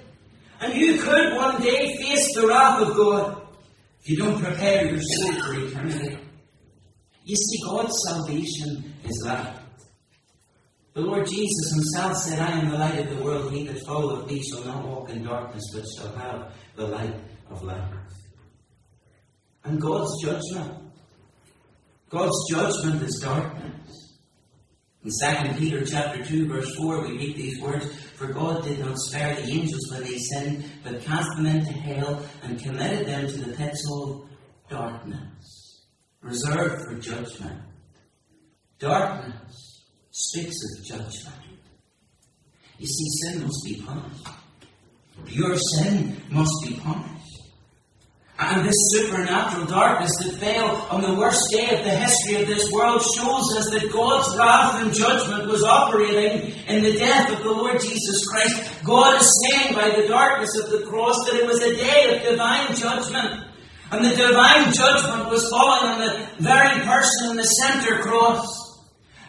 And 0.60 0.74
you 0.74 1.00
could 1.00 1.36
one 1.36 1.62
day 1.62 1.96
face 1.96 2.34
the 2.34 2.48
wrath 2.48 2.80
of 2.82 2.96
God 2.96 3.43
you 4.04 4.16
don't 4.16 4.42
prepare 4.42 4.86
your 4.86 5.00
soul 5.00 5.32
for 5.42 5.54
eternity. 5.54 6.18
You 7.24 7.36
see, 7.36 7.58
God's 7.64 7.94
salvation 8.06 8.94
is 9.04 9.22
light. 9.24 9.56
The 10.92 11.00
Lord 11.00 11.26
Jesus 11.26 11.72
himself 11.72 12.16
said, 12.18 12.38
I 12.38 12.60
am 12.60 12.70
the 12.70 12.78
light 12.78 12.98
of 12.98 13.16
the 13.16 13.24
world. 13.24 13.52
He 13.52 13.66
that 13.66 13.84
followeth 13.86 14.30
me 14.30 14.42
shall 14.42 14.64
not 14.64 14.86
walk 14.86 15.10
in 15.10 15.24
darkness, 15.24 15.64
but 15.74 15.84
shall 15.96 16.14
have 16.16 16.52
the 16.76 16.86
light 16.86 17.14
of 17.50 17.62
life. 17.62 17.94
And 19.64 19.80
God's 19.80 20.22
judgment. 20.22 20.92
God's 22.10 22.50
judgment 22.50 23.02
is 23.02 23.18
darkness. 23.20 24.03
In 25.04 25.10
2 25.10 25.58
Peter 25.58 25.84
chapter 25.84 26.24
2, 26.24 26.48
verse 26.48 26.74
4, 26.76 27.02
we 27.02 27.18
read 27.18 27.36
these 27.36 27.60
words, 27.60 27.84
For 28.16 28.28
God 28.28 28.64
did 28.64 28.78
not 28.78 28.96
spare 28.96 29.34
the 29.34 29.42
angels 29.42 29.90
when 29.90 30.02
they 30.02 30.16
sinned, 30.16 30.64
but 30.82 31.02
cast 31.02 31.28
them 31.36 31.44
into 31.44 31.72
hell 31.72 32.24
and 32.42 32.58
committed 32.58 33.06
them 33.06 33.26
to 33.28 33.36
the 33.36 33.54
pits 33.54 33.86
of 33.92 34.26
darkness, 34.70 35.86
reserved 36.22 36.86
for 36.86 36.94
judgment. 36.94 37.60
Darkness 38.78 39.82
speaks 40.10 40.56
of 40.72 40.84
judgment. 40.86 41.36
You 42.78 42.86
see, 42.86 43.06
sin 43.22 43.42
must 43.42 43.62
be 43.62 43.82
punished. 43.82 44.26
Pure 45.26 45.56
sin 45.56 46.16
must 46.30 46.52
be 46.66 46.76
punished. 46.76 47.13
And 48.44 48.66
this 48.66 48.76
supernatural 48.92 49.66
darkness 49.66 50.12
that 50.20 50.36
fell 50.36 50.86
on 50.90 51.00
the 51.00 51.14
worst 51.14 51.40
day 51.50 51.64
of 51.76 51.82
the 51.82 51.90
history 51.90 52.42
of 52.42 52.46
this 52.46 52.70
world 52.70 53.00
shows 53.16 53.56
us 53.56 53.70
that 53.70 53.90
God's 53.90 54.36
wrath 54.36 54.82
and 54.82 54.92
judgment 54.92 55.48
was 55.48 55.62
operating 55.62 56.52
in 56.68 56.82
the 56.82 56.98
death 56.98 57.32
of 57.32 57.42
the 57.42 57.50
Lord 57.50 57.80
Jesus 57.80 58.26
Christ. 58.28 58.84
God 58.84 59.20
is 59.20 59.48
saying 59.48 59.74
by 59.74 59.90
the 59.98 60.08
darkness 60.08 60.50
of 60.62 60.70
the 60.70 60.86
cross 60.86 61.24
that 61.24 61.40
it 61.40 61.46
was 61.46 61.62
a 61.62 61.74
day 61.74 62.16
of 62.16 62.32
divine 62.32 62.76
judgment. 62.76 63.46
And 63.90 64.04
the 64.04 64.16
divine 64.16 64.72
judgment 64.72 65.30
was 65.30 65.48
falling 65.48 65.90
on 65.90 66.00
the 66.00 66.28
very 66.40 66.80
person 66.84 67.30
in 67.30 67.36
the 67.36 67.44
center 67.44 68.02
cross. 68.02 68.84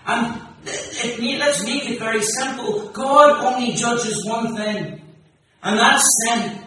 And 0.08 0.42
it, 0.66 1.20
it, 1.20 1.40
let's 1.40 1.64
make 1.64 1.90
it 1.90 2.00
very 2.00 2.22
simple. 2.22 2.90
God 2.90 3.46
only 3.46 3.74
judges 3.74 4.26
one 4.26 4.56
thing, 4.56 5.02
and 5.64 5.80
that's 5.80 6.04
sin. 6.26 6.65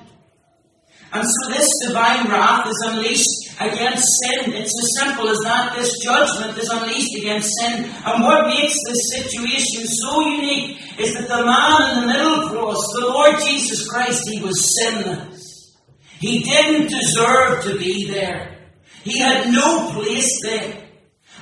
And 1.10 1.24
so 1.24 1.50
this 1.50 1.68
divine 1.86 2.28
wrath 2.28 2.68
is 2.68 2.84
unleashed 2.86 3.60
against 3.60 4.04
sin. 4.22 4.52
It's 4.52 4.74
as 4.78 5.06
simple 5.06 5.28
as 5.28 5.38
that. 5.38 5.74
This 5.74 5.90
judgment 6.04 6.58
is 6.58 6.68
unleashed 6.68 7.16
against 7.16 7.50
sin. 7.60 7.84
And 8.04 8.22
what 8.22 8.46
makes 8.46 8.76
this 8.86 9.12
situation 9.14 9.86
so 9.86 10.20
unique 10.20 10.78
is 10.98 11.14
that 11.14 11.28
the 11.28 11.44
man 11.46 11.94
in 11.94 12.00
the 12.02 12.12
middle 12.12 12.48
cross, 12.50 12.86
the 12.92 13.06
Lord 13.06 13.40
Jesus 13.40 13.88
Christ, 13.88 14.28
he 14.28 14.42
was 14.42 14.78
sinless. 14.78 15.76
He 16.20 16.42
didn't 16.42 16.90
deserve 16.90 17.64
to 17.64 17.78
be 17.78 18.10
there. 18.10 18.58
He 19.02 19.18
had 19.18 19.50
no 19.50 19.90
place 19.92 20.38
there. 20.42 20.76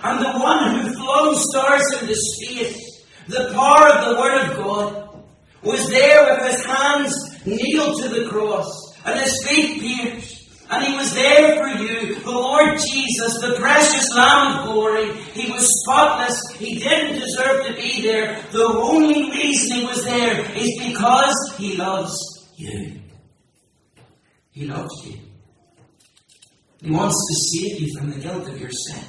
And 0.05 0.25
the 0.25 0.39
one 0.39 0.81
who 0.81 0.95
flung 0.95 1.35
stars 1.35 1.83
into 2.01 2.15
space, 2.15 3.05
the 3.27 3.51
power 3.53 3.89
of 3.89 4.09
the 4.09 4.21
Word 4.21 4.51
of 4.51 4.57
God, 4.59 5.25
was 5.63 5.89
there 5.89 6.37
with 6.37 6.53
his 6.53 6.65
hands 6.65 7.47
nailed 7.47 8.01
to 8.03 8.09
the 8.09 8.29
cross 8.29 8.86
and 9.07 9.21
his 9.21 9.47
feet 9.47 9.81
pierced. 9.81 10.43
And 10.69 10.85
he 10.85 10.97
was 10.97 11.15
there 11.15 11.57
for 11.57 11.69
you, 11.81 12.17
the 12.17 12.31
Lord 12.31 12.77
Jesus, 12.77 13.41
the 13.41 13.55
precious 13.57 14.13
Lamb 14.17 14.59
of 14.59 14.67
glory. 14.67 15.13
He 15.33 15.49
was 15.51 15.69
spotless. 15.85 16.43
He 16.59 16.81
didn't 16.81 17.21
deserve 17.21 17.67
to 17.67 17.75
be 17.75 18.03
there. 18.03 18.43
The 18.51 18.67
only 18.67 19.31
reason 19.31 19.77
he 19.77 19.87
was 19.87 20.05
there 20.05 20.41
is 20.57 20.77
because 20.89 21.55
he 21.57 21.77
loves 21.77 22.19
you. 22.57 23.01
He 24.51 24.67
loves 24.67 25.07
you. 25.07 25.21
He 26.83 26.91
wants 26.91 27.15
to 27.15 27.59
save 27.59 27.81
you 27.81 27.97
from 27.97 28.11
the 28.11 28.19
guilt 28.19 28.49
of 28.49 28.61
your 28.61 28.71
sin. 28.71 29.05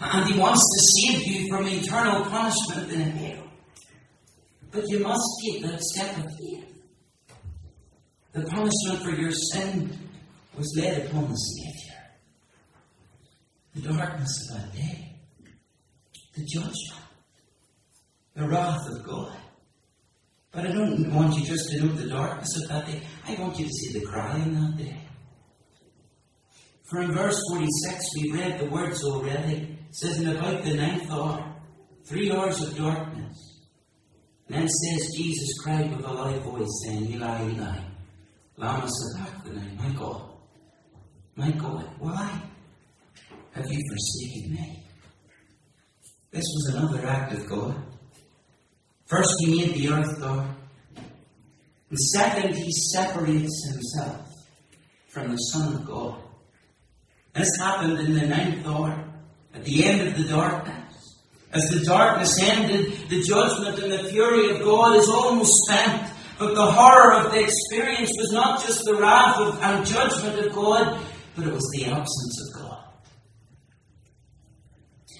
And 0.00 0.28
he 0.28 0.40
wants 0.40 0.60
to 0.60 1.12
save 1.12 1.26
you 1.26 1.48
from 1.48 1.68
eternal 1.68 2.24
punishment 2.24 2.90
in 2.90 3.00
hell. 3.00 3.44
But 4.72 4.88
you 4.88 4.98
must 4.98 5.24
take 5.44 5.62
that 5.62 5.80
step 5.80 6.16
of 6.18 6.24
faith. 6.24 6.65
The 8.36 8.42
punishment 8.48 9.02
for 9.02 9.18
your 9.18 9.32
sin 9.32 9.98
was 10.58 10.70
laid 10.76 11.06
upon 11.06 11.30
the 11.30 11.36
Saviour. 11.36 12.02
The 13.74 13.80
darkness 13.80 14.50
of 14.50 14.60
that 14.60 14.74
day, 14.74 15.16
the 16.34 16.44
judgment, 16.44 17.02
the 18.34 18.46
wrath 18.46 18.86
of 18.90 19.06
God. 19.06 19.38
But 20.52 20.66
I 20.66 20.72
don't 20.72 21.14
want 21.14 21.34
you 21.38 21.46
just 21.46 21.70
to 21.70 21.80
know 21.80 21.92
the 21.94 22.10
darkness 22.10 22.62
of 22.62 22.68
that 22.68 22.84
day. 22.84 23.00
I 23.26 23.40
want 23.40 23.58
you 23.58 23.64
to 23.64 23.72
see 23.72 23.98
the 23.98 24.04
cry 24.04 24.36
in 24.36 24.52
that 24.52 24.76
day. 24.76 24.98
For 26.90 27.00
in 27.00 27.12
verse 27.12 27.40
46, 27.48 28.04
we 28.20 28.32
read 28.32 28.60
the 28.60 28.68
words 28.68 29.02
already. 29.02 29.78
It 29.88 29.96
says, 29.96 30.20
In 30.20 30.36
about 30.36 30.62
the 30.62 30.74
ninth 30.74 31.10
hour, 31.10 31.56
three 32.04 32.30
hours 32.30 32.60
of 32.60 32.76
darkness. 32.76 33.62
Then 34.46 34.68
says, 34.68 35.14
Jesus 35.16 35.58
cried 35.64 35.96
with 35.96 36.04
a 36.04 36.12
loud 36.12 36.42
voice, 36.42 36.82
saying, 36.84 37.12
Eli, 37.12 37.48
Eli, 37.52 37.95
Lama 38.56 38.88
said 38.88 39.26
Sabachthani, 39.26 39.76
my 39.78 39.90
God, 39.90 40.22
my 41.34 41.50
God, 41.52 41.84
why 41.98 42.42
have 43.52 43.66
you 43.70 43.82
forsaken 43.90 44.54
me? 44.54 44.82
This 46.30 46.44
was 46.44 46.74
another 46.74 47.06
act 47.06 47.32
of 47.34 47.46
God. 47.46 47.74
First, 49.06 49.34
he 49.40 49.56
made 49.56 49.74
the 49.74 49.88
earth 49.90 50.20
dark. 50.20 50.46
And 51.90 51.98
second, 51.98 52.54
he 52.54 52.70
separates 52.92 53.72
himself 53.72 54.26
from 55.08 55.30
the 55.30 55.36
Son 55.36 55.74
of 55.74 55.86
God. 55.86 56.18
This 57.34 57.50
happened 57.60 57.98
in 58.00 58.14
the 58.14 58.26
ninth 58.26 58.66
hour, 58.66 59.04
at 59.54 59.64
the 59.64 59.84
end 59.84 60.08
of 60.08 60.16
the 60.16 60.24
darkness. 60.24 61.20
As 61.52 61.68
the 61.68 61.84
darkness 61.84 62.38
ended, 62.42 63.08
the 63.08 63.22
judgment 63.22 63.78
and 63.78 63.92
the 63.92 64.10
fury 64.10 64.50
of 64.50 64.62
God 64.62 64.96
is 64.96 65.08
almost 65.08 65.52
spent. 65.64 66.10
But 66.38 66.54
the 66.54 66.70
horror 66.70 67.24
of 67.24 67.32
the 67.32 67.42
experience 67.42 68.10
was 68.18 68.30
not 68.32 68.62
just 68.62 68.84
the 68.84 68.96
wrath 68.96 69.38
of, 69.38 69.58
and 69.62 69.86
judgment 69.86 70.46
of 70.46 70.54
God, 70.54 71.00
but 71.34 71.46
it 71.46 71.52
was 71.52 71.66
the 71.74 71.86
absence 71.86 72.48
of 72.48 72.60
God. 72.60 72.84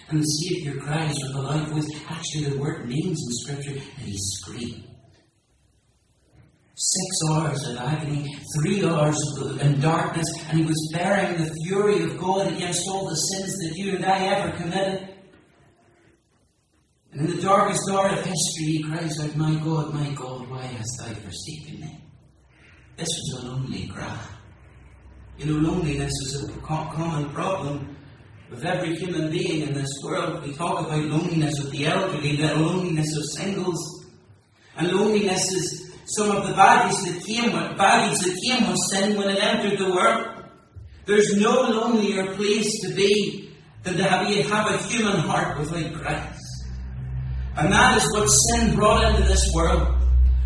And 0.09 0.21
the 0.21 0.25
Savior 0.25 0.79
cries 0.81 1.15
with 1.23 1.35
a 1.35 1.41
loud 1.41 1.69
voice. 1.69 1.89
Actually, 2.09 2.51
the 2.51 2.59
word 2.59 2.87
means 2.87 3.19
in 3.19 3.55
Scripture 3.55 3.75
that 3.75 4.05
he 4.05 4.17
screamed. 4.17 4.85
Six 6.79 7.17
hours 7.31 7.67
of 7.69 7.79
agony, 7.79 8.37
three 8.55 8.85
hours 8.85 9.19
in 9.63 9.81
darkness, 9.81 10.27
and 10.51 10.59
he 10.59 10.67
was 10.67 10.91
bearing 10.93 11.43
the 11.43 11.51
fury 11.65 12.03
of 12.03 12.19
God 12.19 12.53
against 12.53 12.87
all 12.91 13.09
the 13.09 13.17
sins 13.17 13.57
that 13.59 13.73
you 13.75 13.97
and 13.97 14.05
I 14.05 14.27
ever 14.27 14.57
committed. 14.59 15.16
And 17.17 17.31
in 17.31 17.37
the 17.37 17.43
darkest 17.43 17.81
hour 17.91 18.11
of 18.11 18.19
history, 18.27 18.67
he 18.67 18.83
cries 18.83 19.19
out, 19.21 19.35
My 19.37 19.55
God, 19.65 19.95
my 19.95 20.11
God, 20.11 20.51
why 20.51 20.65
hast 20.65 20.99
thou 20.99 21.15
forsaken 21.15 21.81
me? 21.81 21.99
This 22.99 23.09
was 23.09 23.43
a 23.43 23.47
lonely 23.47 23.87
cry. 23.87 24.21
You 25.39 25.47
know, 25.47 25.71
loneliness 25.71 26.13
is 26.27 26.45
a 26.45 26.61
common 26.61 27.31
problem 27.31 27.97
with 28.51 28.67
every 28.67 28.97
human 28.97 29.31
being 29.31 29.63
in 29.63 29.73
this 29.73 29.89
world. 30.05 30.45
We 30.45 30.53
talk 30.53 30.87
about 30.87 31.05
loneliness 31.05 31.59
with 31.59 31.73
the 31.73 31.87
elderly, 31.87 32.37
the 32.37 32.55
loneliness 32.55 33.17
of 33.17 33.25
singles. 33.43 34.05
And 34.77 34.93
loneliness 34.93 35.51
is 35.53 35.95
some 36.05 36.31
of 36.37 36.47
the 36.47 36.53
baggage 36.53 36.99
that 36.99 37.25
came 37.25 37.45
with 37.51 37.79
baggage 37.79 38.19
that 38.19 38.41
came 38.47 38.69
with 38.69 38.79
sin 38.91 39.17
when 39.17 39.31
it 39.31 39.43
entered 39.43 39.79
the 39.79 39.91
world. 39.91 40.45
There's 41.07 41.35
no 41.35 41.63
lonelier 41.63 42.35
place 42.35 42.79
to 42.83 42.95
be 42.95 43.55
than 43.85 43.97
to 43.97 44.05
have, 44.05 44.27
have 44.27 44.71
a 44.71 44.79
human 44.89 45.17
heart 45.17 45.59
without 45.59 45.95
Christ. 45.95 46.36
And 47.57 47.73
that 47.73 47.97
is 47.97 48.13
what 48.13 48.27
sin 48.27 48.75
brought 48.75 49.05
into 49.11 49.27
this 49.27 49.51
world. 49.55 49.97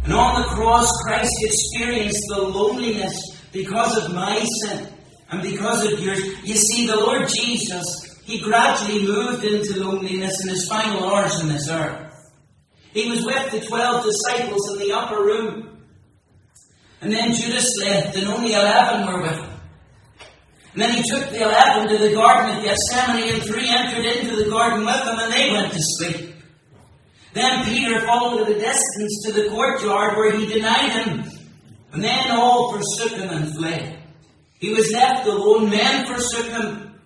And 0.04 0.12
on 0.12 0.42
the 0.42 0.48
cross, 0.48 0.90
Christ 1.02 1.32
experienced 1.40 2.22
the 2.28 2.42
loneliness 2.42 3.14
because 3.52 3.96
of 3.98 4.14
my 4.14 4.44
sin 4.62 4.88
and 5.30 5.42
because 5.42 5.92
of 5.92 5.98
yours. 5.98 6.20
You 6.44 6.54
see, 6.54 6.86
the 6.86 6.96
Lord 6.96 7.28
Jesus, 7.28 7.86
He 8.24 8.40
gradually 8.40 9.04
moved 9.04 9.44
into 9.44 9.84
loneliness 9.84 10.40
in 10.42 10.50
His 10.50 10.68
final 10.68 11.04
hours 11.04 11.34
on 11.40 11.48
this 11.48 11.68
earth. 11.68 12.06
He 12.92 13.10
was 13.10 13.24
with 13.24 13.50
the 13.50 13.66
twelve 13.66 14.04
disciples 14.04 14.72
in 14.72 14.78
the 14.78 14.92
upper 14.92 15.22
room. 15.22 15.66
And 17.00 17.12
then 17.12 17.34
Judas 17.34 17.76
left, 17.80 18.16
and 18.16 18.28
only 18.28 18.52
eleven 18.52 19.06
were 19.06 19.22
with 19.22 19.38
him. 19.38 19.50
And 20.74 20.82
then 20.82 20.94
he 20.94 21.02
took 21.10 21.30
the 21.30 21.42
eleven 21.42 21.88
to 21.88 21.98
the 21.98 22.14
Garden 22.14 22.56
of 22.56 22.64
Gethsemane, 22.64 23.34
and 23.34 23.42
three 23.42 23.68
entered 23.68 24.04
into 24.04 24.36
the 24.36 24.50
garden 24.50 24.84
with 24.84 24.96
him, 24.96 25.18
and 25.18 25.32
they 25.32 25.50
went 25.50 25.72
to 25.72 25.78
sleep. 25.80 26.34
Then 27.32 27.64
Peter 27.64 28.00
followed 28.00 28.42
at 28.42 28.50
a 28.50 28.54
distance 28.54 29.22
to 29.24 29.32
the 29.32 29.48
courtyard 29.50 30.16
where 30.16 30.32
he 30.32 30.46
denied 30.46 30.90
him. 30.90 31.24
And 31.92 32.02
then 32.02 32.30
all 32.30 32.72
forsook 32.72 33.18
him 33.18 33.30
and 33.30 33.54
fled. 33.54 33.98
He 34.58 34.72
was 34.72 34.92
left 34.92 35.26
alone, 35.26 35.70
men 35.70 36.06
forsook 36.06 36.46
him, 36.46 37.00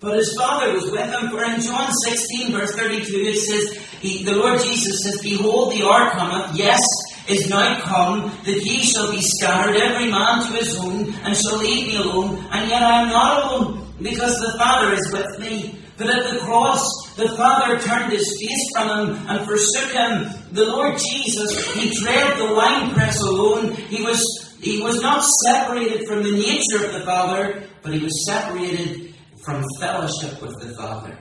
but 0.00 0.16
his 0.16 0.34
Father 0.36 0.72
was 0.72 0.90
with 0.90 1.10
him. 1.10 1.30
For 1.30 1.44
in 1.44 1.60
John 1.60 1.92
16, 1.92 2.52
verse 2.52 2.74
32, 2.74 3.16
it 3.16 3.36
says, 3.36 3.78
he, 4.00 4.24
the 4.24 4.36
Lord 4.36 4.60
Jesus 4.60 5.02
says, 5.02 5.20
Behold, 5.22 5.72
the 5.72 5.84
hour 5.84 6.10
cometh, 6.10 6.56
yes, 6.56 6.82
is 7.28 7.48
now 7.48 7.80
come, 7.80 8.30
that 8.44 8.60
ye 8.64 8.82
shall 8.82 9.10
be 9.10 9.22
scattered, 9.22 9.76
every 9.76 10.10
man 10.10 10.46
to 10.46 10.52
his 10.58 10.76
own, 10.78 11.12
and 11.24 11.36
shall 11.36 11.58
leave 11.58 11.88
me 11.88 11.96
alone. 11.96 12.36
And 12.52 12.68
yet 12.68 12.82
I 12.82 13.02
am 13.02 13.08
not 13.08 13.44
alone, 13.44 13.94
because 14.02 14.38
the 14.40 14.54
Father 14.58 14.92
is 14.92 15.10
with 15.12 15.38
me. 15.40 15.78
But 15.96 16.10
at 16.10 16.32
the 16.32 16.40
cross, 16.40 16.86
the 17.16 17.28
Father 17.36 17.78
turned 17.78 18.12
his 18.12 18.26
face 18.40 18.68
from 18.74 18.88
him 18.88 19.26
and 19.28 19.46
forsook 19.46 19.90
him. 19.92 20.28
The 20.52 20.66
Lord 20.66 20.98
Jesus, 20.98 21.72
he 21.74 21.94
tread 21.94 22.38
the 22.38 22.54
winepress 22.54 23.20
alone. 23.20 23.74
He 23.74 24.02
was, 24.02 24.20
he 24.60 24.80
was 24.82 25.00
not 25.00 25.24
separated 25.44 26.08
from 26.08 26.22
the 26.22 26.32
nature 26.32 26.86
of 26.86 26.92
the 26.92 27.04
Father, 27.04 27.64
but 27.82 27.94
he 27.94 28.00
was 28.00 28.26
separated 28.26 29.14
from 29.44 29.62
fellowship 29.80 30.40
with 30.42 30.58
the 30.60 30.74
Father. 30.76 31.18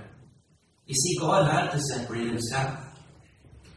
You 0.85 0.95
see, 0.95 1.17
God 1.19 1.51
had 1.51 1.71
to 1.71 1.79
separate 1.79 2.27
himself. 2.27 2.79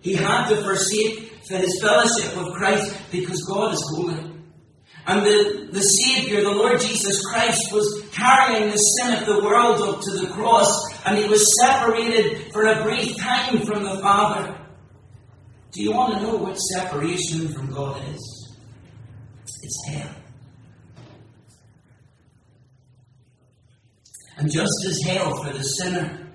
He 0.01 0.15
had 0.15 0.49
to 0.49 0.57
forsake 0.63 1.33
his 1.49 1.81
fellowship 1.83 2.37
with 2.37 2.55
Christ 2.55 2.97
because 3.11 3.43
God 3.43 3.75
is 3.75 3.85
holy. 3.95 4.37
And 5.09 5.25
the, 5.25 5.69
the 5.71 5.81
Saviour, 5.81 6.43
the 6.43 6.51
Lord 6.51 6.81
Jesus 6.81 7.25
Christ, 7.27 7.73
was 7.73 8.03
carrying 8.13 8.71
the 8.71 8.77
sin 8.77 9.15
of 9.15 9.27
the 9.27 9.45
world 9.45 9.81
up 9.81 10.01
to 10.01 10.11
the 10.19 10.33
cross, 10.33 10.96
and 11.07 11.17
he 11.17 11.29
was 11.29 11.47
separated 11.63 12.53
for 12.53 12.67
a 12.67 12.83
brief 12.83 13.17
time 13.17 13.65
from 13.65 13.85
the 13.85 14.01
Father. 14.01 14.59
Do 15.71 15.83
you 15.83 15.93
want 15.93 16.15
to 16.15 16.23
know 16.23 16.37
what 16.37 16.57
separation 16.57 17.49
from 17.49 17.73
God 17.73 18.03
is? 18.13 18.57
It's 19.63 19.89
hell. 19.89 20.11
And 24.39 24.51
just 24.53 24.85
as 24.87 25.01
hell 25.03 25.33
for 25.43 25.53
the 25.53 25.63
sinner 25.63 26.29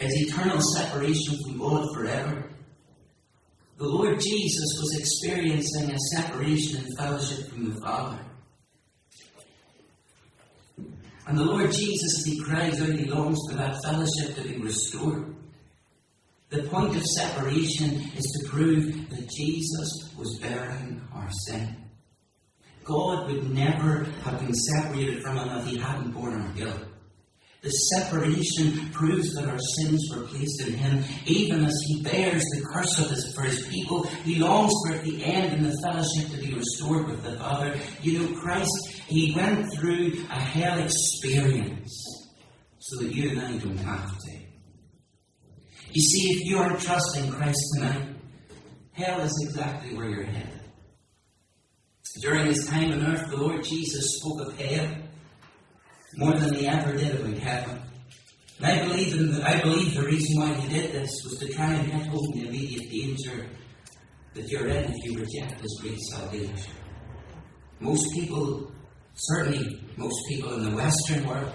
is 0.00 0.28
eternal 0.28 0.60
separation 0.60 1.38
from 1.44 1.58
God 1.58 1.86
forever, 1.94 2.50
the 3.78 3.86
Lord 3.86 4.20
Jesus 4.20 4.78
was 4.80 4.98
experiencing 4.98 5.92
a 5.92 5.98
separation 6.16 6.84
and 6.84 6.98
fellowship 6.98 7.48
from 7.48 7.72
the 7.72 7.80
Father. 7.80 8.18
And 11.28 11.36
the 11.36 11.44
Lord 11.44 11.70
Jesus, 11.70 12.20
as 12.20 12.24
he 12.24 12.40
cries 12.40 12.80
out, 12.80 12.88
he 12.88 13.04
longs 13.04 13.38
for 13.50 13.56
that 13.58 13.76
fellowship 13.84 14.34
to 14.34 14.42
be 14.42 14.56
restored. 14.56 15.36
The 16.48 16.62
point 16.62 16.96
of 16.96 17.04
separation 17.04 18.00
is 18.16 18.24
to 18.24 18.48
prove 18.48 19.10
that 19.10 19.28
Jesus 19.28 20.14
was 20.16 20.38
bearing 20.40 21.06
our 21.14 21.30
sin. 21.46 21.76
God 22.82 23.26
would 23.26 23.50
never 23.50 24.04
have 24.24 24.40
been 24.40 24.54
separated 24.54 25.22
from 25.22 25.36
him 25.36 25.58
if 25.58 25.66
he 25.66 25.76
hadn't 25.76 26.12
borne 26.12 26.40
our 26.40 26.48
guilt. 26.54 26.87
The 27.60 27.70
separation 27.70 28.90
proves 28.92 29.34
that 29.34 29.48
our 29.48 29.58
sins 29.58 30.08
were 30.14 30.22
placed 30.22 30.60
in 30.64 30.74
him, 30.74 31.02
even 31.26 31.64
as 31.64 31.76
he 31.88 32.02
bears 32.02 32.42
the 32.42 32.64
curse 32.72 32.98
of 33.00 33.10
his, 33.10 33.34
for 33.34 33.42
his 33.42 33.66
people. 33.66 34.04
He 34.24 34.36
longs 34.36 34.72
for 34.86 34.94
at 34.94 35.04
the 35.04 35.24
end 35.24 35.54
in 35.54 35.62
the 35.64 35.76
fellowship 35.82 36.30
to 36.30 36.38
be 36.38 36.54
restored 36.54 37.08
with 37.08 37.24
the 37.24 37.36
Father. 37.36 37.76
You 38.00 38.20
know, 38.20 38.40
Christ, 38.40 39.02
he 39.08 39.34
went 39.34 39.66
through 39.74 40.12
a 40.30 40.40
hell 40.40 40.78
experience 40.78 42.28
so 42.78 43.02
that 43.02 43.12
you 43.12 43.30
and 43.30 43.40
I 43.40 43.58
don't 43.58 43.76
have 43.78 44.16
to. 44.16 44.38
You 45.90 46.02
see, 46.02 46.28
if 46.34 46.44
you 46.44 46.58
aren't 46.58 46.80
trusting 46.80 47.30
Christ 47.32 47.58
tonight, 47.74 48.08
hell 48.92 49.20
is 49.20 49.46
exactly 49.48 49.96
where 49.96 50.08
you're 50.08 50.22
headed. 50.22 50.60
During 52.20 52.46
his 52.46 52.66
time 52.66 52.92
on 52.92 53.04
earth, 53.04 53.30
the 53.30 53.36
Lord 53.36 53.64
Jesus 53.64 54.18
spoke 54.18 54.40
of 54.40 54.58
hell 54.58 54.88
more 56.16 56.32
than 56.32 56.54
he 56.54 56.66
ever 56.66 56.96
did 56.96 57.20
about 57.20 57.38
heaven. 57.38 57.82
And 58.58 58.66
I 58.66 58.86
believe, 58.86 59.14
in 59.14 59.32
the, 59.32 59.48
I 59.48 59.60
believe 59.60 59.94
the 59.94 60.02
reason 60.02 60.40
why 60.40 60.52
he 60.54 60.68
did 60.68 60.92
this 60.92 61.10
was 61.24 61.38
to 61.38 61.48
try 61.52 61.74
and 61.74 61.90
get 61.90 62.06
home 62.06 62.32
the 62.34 62.48
immediate 62.48 62.90
danger 62.90 63.46
that 64.34 64.48
you're 64.48 64.68
in 64.68 64.92
if 64.92 65.04
you 65.04 65.18
reject 65.18 65.62
this 65.62 65.80
great 65.80 66.00
salvation. 66.00 66.72
Most 67.80 68.12
people, 68.12 68.72
certainly 69.14 69.80
most 69.96 70.16
people 70.28 70.54
in 70.54 70.70
the 70.70 70.76
Western 70.76 71.26
world, 71.26 71.52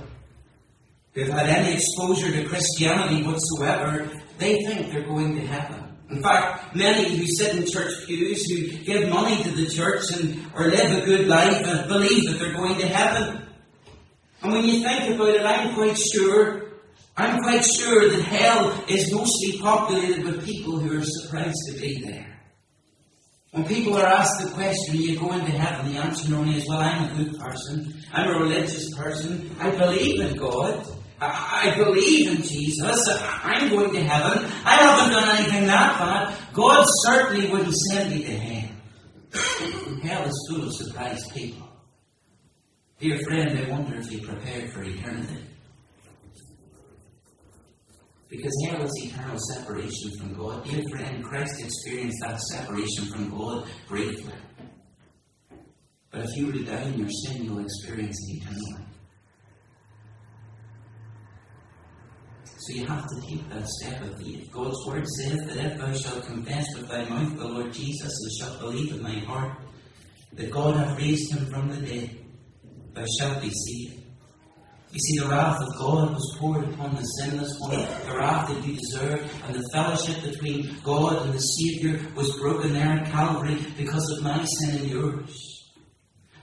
who've 1.14 1.28
had 1.28 1.48
any 1.48 1.76
exposure 1.76 2.32
to 2.32 2.48
Christianity 2.48 3.24
whatsoever, 3.24 4.10
they 4.38 4.64
think 4.64 4.92
they're 4.92 5.06
going 5.06 5.36
to 5.36 5.46
heaven. 5.46 5.84
In 6.10 6.22
fact, 6.22 6.76
many 6.76 7.18
who 7.18 7.26
sit 7.26 7.56
in 7.56 7.66
church 7.66 8.06
pews, 8.06 8.46
who 8.50 8.78
give 8.84 9.10
money 9.10 9.42
to 9.44 9.52
the 9.52 9.68
church 9.68 10.12
and 10.12 10.40
or 10.56 10.68
live 10.68 11.04
a 11.04 11.06
good 11.06 11.28
life, 11.28 11.66
and 11.66 11.88
believe 11.88 12.30
that 12.30 12.40
they're 12.40 12.54
going 12.54 12.78
to 12.80 12.88
heaven. 12.88 13.48
And 14.44 14.52
when 14.52 14.66
you 14.66 14.84
think 14.84 15.16
about 15.16 15.30
it, 15.30 15.42
I'm 15.42 15.74
quite 15.74 15.98
sure, 15.98 16.74
I'm 17.16 17.40
quite 17.40 17.64
sure 17.64 18.10
that 18.10 18.22
hell 18.24 18.84
is 18.90 19.12
mostly 19.14 19.58
populated 19.60 20.26
with 20.26 20.46
people 20.46 20.78
who 20.80 21.00
are 21.00 21.04
surprised 21.04 21.62
to 21.68 21.80
be 21.80 22.04
there. 22.04 22.28
When 23.52 23.66
people 23.66 23.96
are 23.96 24.06
asked 24.06 24.44
the 24.44 24.52
question, 24.52 24.96
are 24.96 25.00
you 25.00 25.18
going 25.18 25.46
to 25.46 25.52
heaven? 25.52 25.94
The 25.94 26.00
answer 26.00 26.30
normally 26.30 26.58
is, 26.58 26.68
well, 26.68 26.80
I'm 26.80 27.10
a 27.10 27.24
good 27.24 27.40
person. 27.40 27.94
I'm 28.12 28.36
a 28.36 28.40
religious 28.40 28.94
person. 28.96 29.56
I 29.60 29.72
believe 29.72 30.20
in 30.20 30.36
God. 30.36 30.88
I 31.22 31.74
believe 31.78 32.32
in 32.32 32.44
Jesus. 32.44 33.08
I'm 33.44 33.70
going 33.70 33.94
to 33.94 34.04
heaven. 34.04 34.52
I 34.66 34.76
haven't 34.76 35.14
done 35.14 35.38
anything 35.38 35.68
that 35.68 36.00
bad. 36.00 36.54
God 36.54 36.86
certainly 37.06 37.50
wouldn't 37.50 37.76
send 37.76 38.12
me 38.12 38.24
to 38.24 38.38
hell. 38.38 38.70
hell 40.04 40.26
is 40.26 40.48
full 40.50 40.68
of 40.68 40.74
surprised 40.74 41.32
people. 41.34 41.73
Dear 43.04 43.20
friend, 43.28 43.60
I 43.60 43.70
wonder 43.70 43.98
if 43.98 44.10
you 44.14 44.22
prepared 44.22 44.72
for 44.72 44.82
eternity. 44.82 45.44
Because 48.30 48.66
hell 48.66 48.82
is 48.82 48.92
eternal 49.04 49.38
separation 49.52 50.12
from 50.18 50.34
God. 50.36 50.64
Dear 50.64 50.82
friend, 50.90 51.22
Christ 51.22 51.52
experienced 51.60 52.18
that 52.22 52.40
separation 52.40 53.06
from 53.08 53.30
God 53.30 53.68
briefly. 53.90 54.34
But 56.12 56.22
if 56.22 56.30
you 56.38 56.46
were 56.46 56.54
to 56.54 56.64
die 56.64 56.82
in 56.84 57.00
your 57.00 57.10
sin, 57.10 57.44
you'll 57.44 57.60
experience 57.60 58.18
it 58.30 58.38
eternally. 58.38 58.86
So 62.46 62.74
you 62.74 62.86
have 62.86 63.06
to 63.06 63.22
take 63.28 63.50
that 63.50 63.68
step 63.68 64.02
of 64.02 64.18
faith. 64.18 64.50
God's 64.50 64.88
word 64.88 65.06
says 65.20 65.40
that 65.48 65.58
if 65.58 65.78
thou 65.78 65.92
shalt 65.92 66.26
confess 66.26 66.66
with 66.78 66.88
thy 66.88 67.04
mouth 67.10 67.38
the 67.38 67.50
Lord 67.50 67.74
Jesus 67.74 68.02
and 68.02 68.32
shalt 68.40 68.62
believe 68.62 68.94
in 68.94 69.04
thy 69.04 69.20
heart 69.26 69.58
that 70.32 70.50
God 70.50 70.78
hath 70.78 70.98
raised 70.98 71.34
him 71.34 71.48
from 71.48 71.68
the 71.68 71.86
dead, 71.86 72.23
thou 72.94 73.06
shalt 73.20 73.42
be 73.42 73.50
saved. 73.50 74.04
You 74.92 75.00
see, 75.00 75.20
the 75.20 75.28
wrath 75.28 75.60
of 75.60 75.76
God 75.80 76.14
was 76.14 76.38
poured 76.40 76.66
upon 76.66 76.96
the 76.96 77.02
sinless 77.02 77.58
one, 77.60 77.72
the 77.72 78.16
wrath 78.16 78.48
that 78.48 78.64
you 78.64 78.76
deserved, 78.78 79.28
and 79.48 79.56
the 79.56 79.68
fellowship 79.74 80.22
between 80.22 80.78
God 80.84 81.26
and 81.26 81.34
the 81.34 81.40
Saviour 81.40 82.00
was 82.16 82.38
broken 82.40 82.74
there 82.74 83.00
at 83.00 83.12
Calvary 83.12 83.58
because 83.76 84.08
of 84.12 84.24
my 84.24 84.46
sin 84.46 84.78
and 84.78 84.90
yours. 84.92 85.54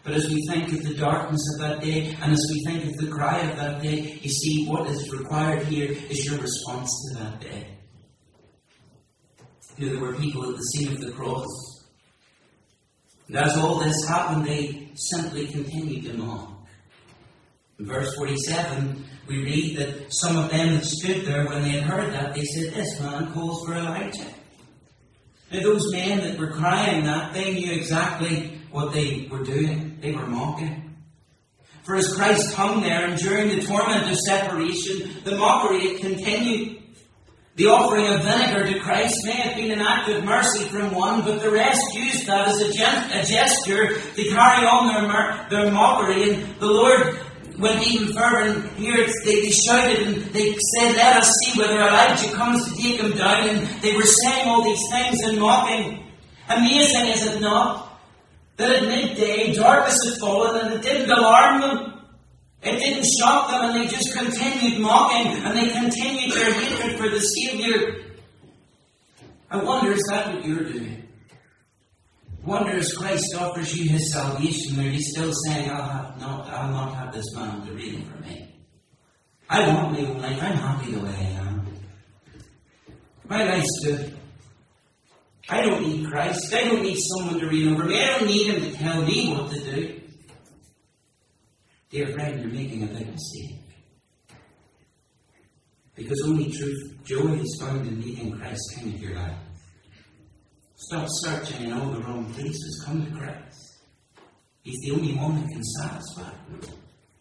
But 0.03 0.15
as 0.15 0.29
we 0.29 0.45
think 0.49 0.73
of 0.73 0.83
the 0.83 0.95
darkness 0.95 1.41
of 1.55 1.61
that 1.61 1.81
day, 1.81 2.17
and 2.21 2.33
as 2.33 2.45
we 2.51 2.65
think 2.65 2.87
of 2.87 2.97
the 2.97 3.13
cry 3.13 3.39
of 3.39 3.57
that 3.57 3.83
day, 3.83 4.19
you 4.21 4.31
see, 4.31 4.67
what 4.67 4.89
is 4.89 5.13
required 5.13 5.67
here 5.67 5.93
is 6.09 6.27
your 6.27 6.41
response 6.41 6.91
to 7.13 7.23
that 7.23 7.41
day. 7.41 7.69
You 9.77 9.87
know, 9.87 9.93
there 9.93 10.03
were 10.03 10.15
people 10.17 10.51
at 10.51 10.57
the 10.57 10.63
scene 10.63 10.93
of 10.93 11.01
the 11.01 11.13
cross. 11.13 11.70
And 13.31 13.39
as 13.39 13.57
all 13.57 13.79
this 13.79 14.09
happened, 14.09 14.45
they 14.45 14.89
simply 14.97 15.47
continued 15.47 16.05
to 16.07 16.15
mock. 16.15 16.67
In 17.79 17.87
verse 17.87 18.13
47, 18.17 19.05
we 19.29 19.45
read 19.45 19.77
that 19.77 20.13
some 20.13 20.37
of 20.37 20.51
them 20.51 20.75
that 20.75 20.85
stood 20.85 21.25
there, 21.25 21.47
when 21.47 21.63
they 21.63 21.71
had 21.71 21.85
heard 21.85 22.13
that, 22.13 22.35
they 22.35 22.43
said, 22.43 22.75
This 22.75 22.99
man 22.99 23.33
calls 23.33 23.65
for 23.65 23.75
Elijah. 23.75 24.27
Now, 25.53 25.61
those 25.61 25.93
men 25.93 26.19
that 26.19 26.41
were 26.41 26.51
crying 26.51 27.05
that, 27.05 27.33
they 27.33 27.55
knew 27.55 27.71
exactly 27.71 28.59
what 28.73 28.93
they 28.93 29.29
were 29.31 29.45
doing. 29.45 29.99
They 30.01 30.11
were 30.11 30.27
mocking. 30.27 30.97
For 31.85 31.95
as 31.95 32.13
Christ 32.13 32.53
hung 32.55 32.83
there, 32.83 33.07
and 33.07 33.17
during 33.17 33.49
the 33.49 33.65
torment 33.65 34.11
of 34.11 34.17
separation, 34.27 35.23
the 35.23 35.37
mockery 35.37 35.93
had 35.93 36.01
continued. 36.01 36.80
The 37.61 37.67
offering 37.67 38.07
of 38.07 38.25
vinegar 38.25 38.73
to 38.73 38.81
Christ 38.81 39.15
may 39.27 39.33
have 39.33 39.55
been 39.55 39.71
an 39.71 39.83
act 39.83 40.09
of 40.09 40.25
mercy 40.25 40.65
from 40.65 40.95
one, 40.95 41.21
but 41.21 41.43
the 41.43 41.51
rest 41.51 41.83
used 41.93 42.25
that 42.25 42.49
as 42.49 42.59
a, 42.63 42.69
a 43.21 43.23
gesture 43.23 44.01
to 44.01 44.25
carry 44.31 44.65
on 44.65 44.89
their, 44.89 45.07
mer- 45.07 45.47
their 45.51 45.71
mockery. 45.71 46.31
And 46.31 46.59
the 46.59 46.73
Lord 46.73 47.19
went 47.59 47.87
even 47.87 48.15
further, 48.15 48.49
and 48.49 48.71
here 48.79 49.07
they, 49.27 49.43
they 49.43 49.51
shouted 49.51 50.07
and 50.07 50.17
they 50.33 50.57
said, 50.79 50.97
Let 50.97 51.19
us 51.19 51.31
see 51.45 51.61
whether 51.61 51.79
Elijah 51.79 52.33
comes 52.33 52.65
to 52.65 52.81
take 52.81 52.99
him 52.99 53.13
down. 53.13 53.51
And 53.51 53.67
they 53.83 53.95
were 53.95 54.05
saying 54.05 54.49
all 54.49 54.65
these 54.65 54.89
things 54.91 55.21
and 55.25 55.39
mocking. 55.39 56.03
Amazing, 56.49 57.09
is 57.09 57.27
it 57.27 57.43
not? 57.43 58.01
That 58.57 58.71
at 58.71 58.85
midday 58.85 59.53
darkness 59.53 59.99
had 60.09 60.19
fallen 60.19 60.65
and 60.65 60.75
it 60.77 60.81
didn't 60.83 61.11
alarm 61.11 61.61
them. 61.61 62.00
It 62.63 62.79
didn't 62.79 63.07
shock 63.19 63.51
them 63.51 63.71
and 63.71 63.81
they 63.81 63.87
just 63.87 64.15
continued 64.15 64.81
mocking 64.81 65.33
and 65.33 65.57
they 65.57 65.71
continued 65.71 66.35
their 66.35 66.53
hatred 66.53 66.99
for 66.99 67.09
the 67.09 67.21
Saviour. 67.21 67.97
I 69.51 69.57
wonder, 69.57 69.93
is 69.93 70.05
that 70.11 70.35
what 70.35 70.45
you're 70.45 70.65
doing? 70.65 71.09
I 72.43 72.49
wonder 72.49 72.77
if 72.77 72.95
Christ 72.95 73.35
offers 73.39 73.77
you 73.77 73.89
his 73.89 74.13
salvation, 74.13 74.79
are 74.79 74.91
you 74.91 75.03
still 75.03 75.33
saying, 75.47 75.71
I'll, 75.71 75.83
have 75.83 76.21
not, 76.21 76.49
I'll 76.49 76.71
not 76.71 76.95
have 76.95 77.15
this 77.15 77.35
man 77.35 77.67
to 77.67 77.73
read 77.73 78.05
for 78.07 78.23
me? 78.23 78.55
I 79.49 79.67
want 79.67 79.93
my 79.93 80.07
own 80.07 80.21
life. 80.21 80.43
I'm 80.43 80.57
happy 80.57 80.93
the 80.93 81.01
way 81.01 81.11
I 81.11 81.41
am. 81.41 81.67
My 83.29 83.45
life's 83.45 83.85
good. 83.85 84.17
I 85.49 85.63
don't 85.63 85.83
need 85.83 86.07
Christ. 86.07 86.55
I 86.55 86.65
don't 86.65 86.83
need 86.83 86.99
someone 86.99 87.41
to 87.41 87.49
read 87.49 87.73
over 87.73 87.85
me. 87.85 88.01
I 88.01 88.19
don't 88.19 88.27
need 88.27 88.55
him 88.55 88.71
to 88.71 88.79
tell 88.79 89.03
me 89.03 89.35
what 89.35 89.51
to 89.51 89.61
do. 89.61 90.01
Dear 91.91 92.07
friend, 92.13 92.41
you're 92.41 92.53
making 92.53 92.85
a 92.85 92.87
big 92.87 93.09
mistake. 93.11 93.57
Because 95.97 96.23
only 96.25 96.53
true 96.53 96.73
joy 97.05 97.33
is 97.41 97.59
found 97.61 97.85
in 97.85 97.99
meeting 97.99 98.31
Christ 98.39 98.61
King 98.77 98.95
of 98.95 99.01
your 99.01 99.17
life. 99.17 99.35
Stop 100.77 101.07
searching 101.09 101.67
in 101.67 101.73
all 101.73 101.91
the 101.91 102.01
wrong 102.01 102.33
places. 102.33 102.85
Come 102.87 103.07
to 103.07 103.11
Christ. 103.19 103.83
He's 104.63 104.79
the 104.85 104.93
only 104.93 105.15
one 105.17 105.41
that 105.41 105.49
can 105.51 105.65
satisfy. 105.65 106.31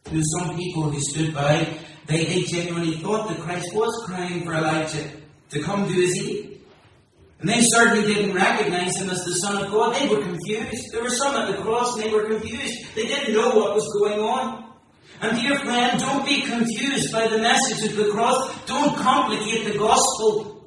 There's 0.04 0.32
some 0.38 0.56
people 0.56 0.84
who 0.84 1.00
stood 1.00 1.34
by, 1.34 1.68
they, 2.06 2.26
they 2.26 2.44
genuinely 2.44 2.98
thought 2.98 3.28
that 3.30 3.40
Christ 3.40 3.74
was 3.74 4.04
crying 4.06 4.46
for 4.46 4.54
Elijah 4.54 5.10
to 5.50 5.62
come 5.64 5.88
to 5.88 5.94
his 5.94 6.16
aid. 6.24 6.49
And 7.40 7.50
they 7.50 7.62
certainly 7.62 8.14
didn't 8.14 8.34
recognize 8.34 8.98
him 8.98 9.10
as 9.10 9.24
the 9.24 9.32
Son 9.36 9.64
of 9.64 9.72
God. 9.72 9.96
They 9.96 10.08
were 10.08 10.22
confused. 10.22 10.92
There 10.92 11.04
were 11.04 11.10
some 11.10 11.36
at 11.36 11.56
the 11.56 11.62
cross 11.62 11.96
and 11.96 12.04
they 12.04 12.12
were 12.12 12.26
confused. 12.26 12.96
They 12.96 13.08
didn't 13.08 13.34
know 13.34 13.56
what 13.56 13.76
was 13.76 13.88
going 13.98 14.20
on. 14.20 14.66
And 15.22 15.38
dear 15.38 15.58
friend, 15.60 16.00
don't 16.00 16.26
be 16.26 16.42
confused 16.42 17.12
by 17.12 17.28
the 17.28 17.40
message 17.40 17.90
of 17.90 17.96
the 17.96 18.12
cross. 18.12 18.66
Don't 18.66 18.96
complicate 18.98 19.72
the 19.72 19.78
gospel. 19.78 20.60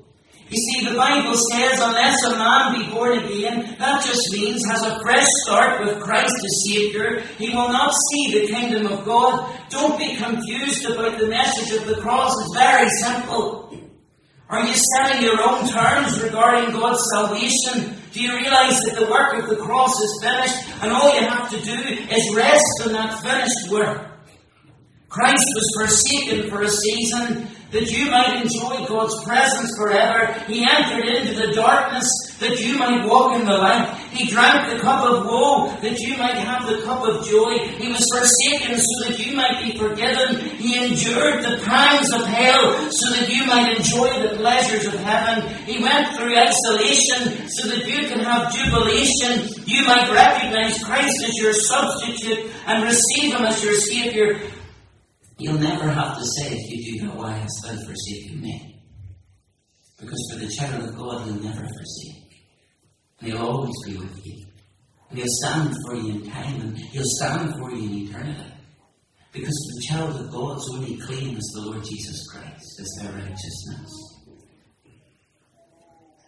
You 0.49 0.59
see, 0.59 0.87
the 0.87 0.97
Bible 0.97 1.35
says, 1.35 1.81
unless 1.81 2.23
a 2.25 2.37
man 2.37 2.79
be 2.79 2.91
born 2.91 3.19
again, 3.19 3.75
that 3.79 4.05
just 4.05 4.31
means 4.33 4.63
has 4.67 4.83
a 4.83 5.01
fresh 5.01 5.27
start 5.45 5.83
with 5.83 6.01
Christ 6.01 6.35
as 6.45 6.65
Saviour, 6.67 7.21
he 7.39 7.49
will 7.49 7.73
not 7.73 7.95
see 8.11 8.41
the 8.41 8.53
kingdom 8.53 8.87
of 8.93 9.07
God. 9.07 9.51
Don't 9.71 9.99
be 9.99 10.15
confused 10.17 10.85
about 10.85 11.19
the 11.19 11.29
message 11.29 11.79
of 11.79 11.87
the 11.87 12.03
cross. 12.03 12.35
It's 12.39 12.59
very 12.59 12.89
simple. 13.01 13.72
Are 14.53 14.67
you 14.67 14.75
setting 14.75 15.23
your 15.23 15.41
own 15.43 15.67
terms 15.67 16.23
regarding 16.23 16.73
God's 16.73 17.03
salvation? 17.15 17.97
Do 18.13 18.23
you 18.23 18.37
realize 18.37 18.83
that 18.83 18.97
the 18.97 19.11
work 19.11 19.43
of 19.43 19.49
the 19.49 19.57
cross 19.57 19.99
is 19.99 20.23
finished 20.23 20.69
and 20.83 20.93
all 20.93 21.19
you 21.19 21.27
have 21.27 21.49
to 21.53 21.59
do 21.63 21.73
is 21.73 22.35
rest 22.37 22.83
in 22.85 22.93
that 22.93 23.23
finished 23.23 23.71
work? 23.71 24.11
Christ 25.09 25.47
was 25.55 25.73
forsaken 25.75 26.51
for 26.51 26.61
a 26.61 26.69
season 26.69 27.49
that 27.73 27.91
you 27.91 28.11
might 28.11 28.37
enjoy 28.37 28.85
God's 28.87 29.25
presence 29.25 29.73
forever. 29.79 30.33
He 30.47 30.61
entered 30.61 31.09
into 31.09 31.33
the 31.35 31.53
darkness 31.55 32.07
that 32.39 32.61
you 32.61 32.79
might 32.79 33.09
walk 33.09 33.35
in 33.41 33.47
the 33.47 33.57
light. 33.57 33.97
He 34.13 34.29
drank 34.29 34.71
the 34.71 34.79
cup 34.81 35.09
of 35.09 35.25
woe 35.25 35.73
that 35.81 35.99
you 35.99 36.17
might 36.19 36.37
have 36.37 36.69
the 36.69 36.83
cup 36.83 37.03
of 37.03 37.25
joy. 37.25 37.57
He 37.81 37.89
was 37.89 38.05
forsaken 38.13 38.77
so 38.77 39.09
that 39.09 39.19
you 39.19 39.35
might 39.35 39.65
be 39.65 39.79
forgiven. 39.79 40.53
He 40.61 40.77
endured 40.77 41.45
the 41.45 41.65
pangs 41.65 42.13
of 42.13 42.27
hell 42.27 42.91
so 42.93 43.11
that 43.17 43.33
you 43.33 43.47
might 43.47 43.75
enjoy 43.75 44.21
the 44.21 44.37
pleasures 44.37 44.87
of 44.87 45.01
heaven. 45.01 45.49
He 45.65 45.83
went 45.83 46.15
through 46.15 46.37
isolation 46.37 47.49
so 47.49 47.69
that 47.69 47.89
you 47.89 48.07
can 48.07 48.21
have 48.21 48.53
jubilation. 48.53 49.49
You 49.65 49.87
might 49.87 50.13
recognize 50.13 50.77
Christ 50.85 51.25
as 51.25 51.39
your 51.41 51.55
substitute 51.55 52.53
and 52.67 52.85
receive 52.85 53.33
Him 53.33 53.47
as 53.47 53.65
your 53.65 53.75
Savior. 53.81 54.41
You'll 55.43 55.59
never 55.59 55.89
have 55.91 56.19
to 56.19 56.25
say 56.25 56.55
if 56.55 56.71
you 56.71 57.01
do 57.01 57.07
that, 57.07 57.17
why 57.17 57.33
hast 57.33 57.63
thou 57.65 57.75
forsaken 57.75 58.41
me? 58.41 58.81
Because 60.01 60.31
for 60.33 60.39
the 60.39 60.49
child 60.49 60.89
of 60.89 60.97
God, 60.97 61.25
he'll 61.25 61.43
never 61.43 61.67
forsake. 61.67 62.45
He'll 63.21 63.39
always 63.39 63.75
be 63.85 63.97
with 63.97 64.25
you. 64.25 64.47
He'll 65.11 65.27
stand 65.27 65.75
for 65.85 65.97
you 65.97 66.11
in 66.11 66.31
time, 66.31 66.61
and 66.61 66.79
he'll 66.79 67.03
stand 67.19 67.55
for 67.59 67.73
you 67.73 67.89
in 67.91 68.09
eternity. 68.09 68.53
Because 69.33 69.49
the 69.49 69.87
child 69.89 70.21
of 70.21 70.31
God's 70.31 70.65
only 70.75 70.97
claim 70.99 71.37
is 71.37 71.53
the 71.57 71.63
Lord 71.63 71.83
Jesus 71.83 72.25
Christ 72.31 72.81
as 72.81 72.99
their 73.01 73.13
righteousness. 73.13 74.12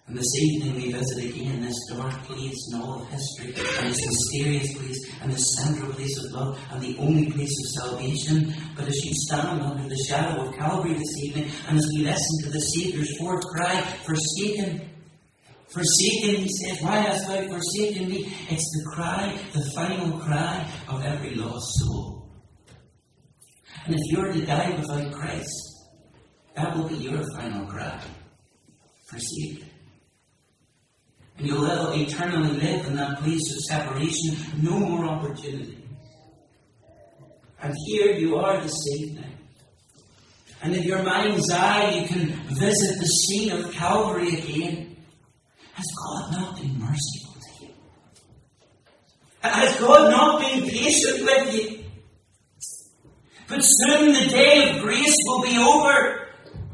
And 0.07 0.19
this 0.19 0.35
evening 0.38 0.75
we 0.75 0.93
visit 0.93 1.25
again 1.25 1.62
this 1.62 1.79
dark 1.90 2.12
place 2.25 2.71
in 2.71 2.81
all 2.81 3.01
of 3.01 3.09
history, 3.09 3.55
and 3.55 3.88
this 3.88 4.07
mysterious 4.07 4.77
place, 4.77 5.12
and 5.23 5.33
this 5.33 5.57
central 5.57 5.93
place 5.93 6.19
of 6.19 6.31
love, 6.33 6.61
and 6.73 6.83
the 6.83 6.99
only 6.99 7.31
place 7.33 7.49
of 7.49 7.88
salvation. 7.88 8.55
But 8.77 8.87
as 8.87 9.03
you 9.03 9.12
stand 9.14 9.62
under 9.62 9.88
the 9.88 10.05
shadow 10.07 10.43
of 10.43 10.55
Calvary 10.57 10.93
this 10.93 11.17
evening, 11.25 11.51
and 11.69 11.79
as 11.79 11.88
we 11.95 12.05
listen 12.05 12.43
to 12.43 12.51
the 12.51 12.61
Saviour's 12.61 13.17
fourth 13.19 13.45
cry, 13.47 13.81
forsaken, 14.05 14.90
forsaken, 15.69 16.43
he 16.43 16.49
says, 16.49 16.83
Why 16.83 16.97
hast 16.97 17.27
thou 17.27 17.49
forsaken 17.49 18.11
me? 18.11 18.31
It's 18.51 18.71
the 18.77 18.90
cry, 18.95 19.38
the 19.55 19.71
final 19.75 20.19
cry 20.19 20.71
of 20.87 21.03
every 21.03 21.35
lost 21.35 21.67
soul. 21.79 22.29
And 23.87 23.95
if 23.95 24.12
you're 24.12 24.33
to 24.33 24.45
die 24.45 24.77
without 24.79 25.12
Christ, 25.12 25.88
that 26.57 26.77
will 26.77 26.88
be 26.88 26.97
your 26.97 27.23
final 27.38 27.67
cry. 27.67 28.01
Forsaken. 29.07 29.63
And 31.37 31.47
you'll 31.47 31.92
eternally 31.92 32.53
live 32.61 32.87
in 32.87 32.97
that 32.97 33.18
place 33.18 33.53
of 33.53 33.59
separation, 33.64 34.37
no 34.62 34.79
more 34.79 35.05
opportunity. 35.07 35.79
And 37.61 37.75
here 37.87 38.12
you 38.12 38.37
are 38.37 38.61
this 38.61 38.77
evening. 38.99 39.25
And 40.62 40.77
in 40.77 40.83
your 40.85 41.03
mind's 41.03 41.51
eye, 41.51 41.90
you 41.90 42.07
can 42.07 42.27
visit 42.49 42.99
the 42.99 43.07
scene 43.07 43.53
of 43.53 43.73
Calvary 43.73 44.35
again. 44.38 44.97
Has 45.73 45.87
God 46.07 46.33
not 46.33 46.57
been 46.57 46.79
merciful 46.79 47.35
to 47.40 47.64
you? 47.64 47.73
Has 49.40 49.79
God 49.81 50.11
not 50.11 50.40
been 50.40 50.68
patient 50.68 51.25
with 51.25 51.55
you? 51.55 51.85
But 53.49 53.61
soon 53.61 54.12
the 54.12 54.29
day 54.31 54.70
of 54.70 54.83
grace 54.83 55.16
will 55.27 55.42
be 55.42 55.59
over. 55.59 56.23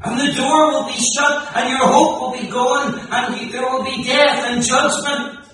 And 0.03 0.19
the 0.19 0.33
door 0.33 0.71
will 0.71 0.87
be 0.87 0.97
shut, 0.97 1.55
and 1.55 1.69
your 1.69 1.85
hope 1.87 2.21
will 2.21 2.41
be 2.41 2.47
gone, 2.47 2.99
and 3.11 3.51
there 3.51 3.61
will 3.61 3.83
be 3.83 4.03
death 4.03 4.49
and 4.49 4.63
judgment. 4.63 5.45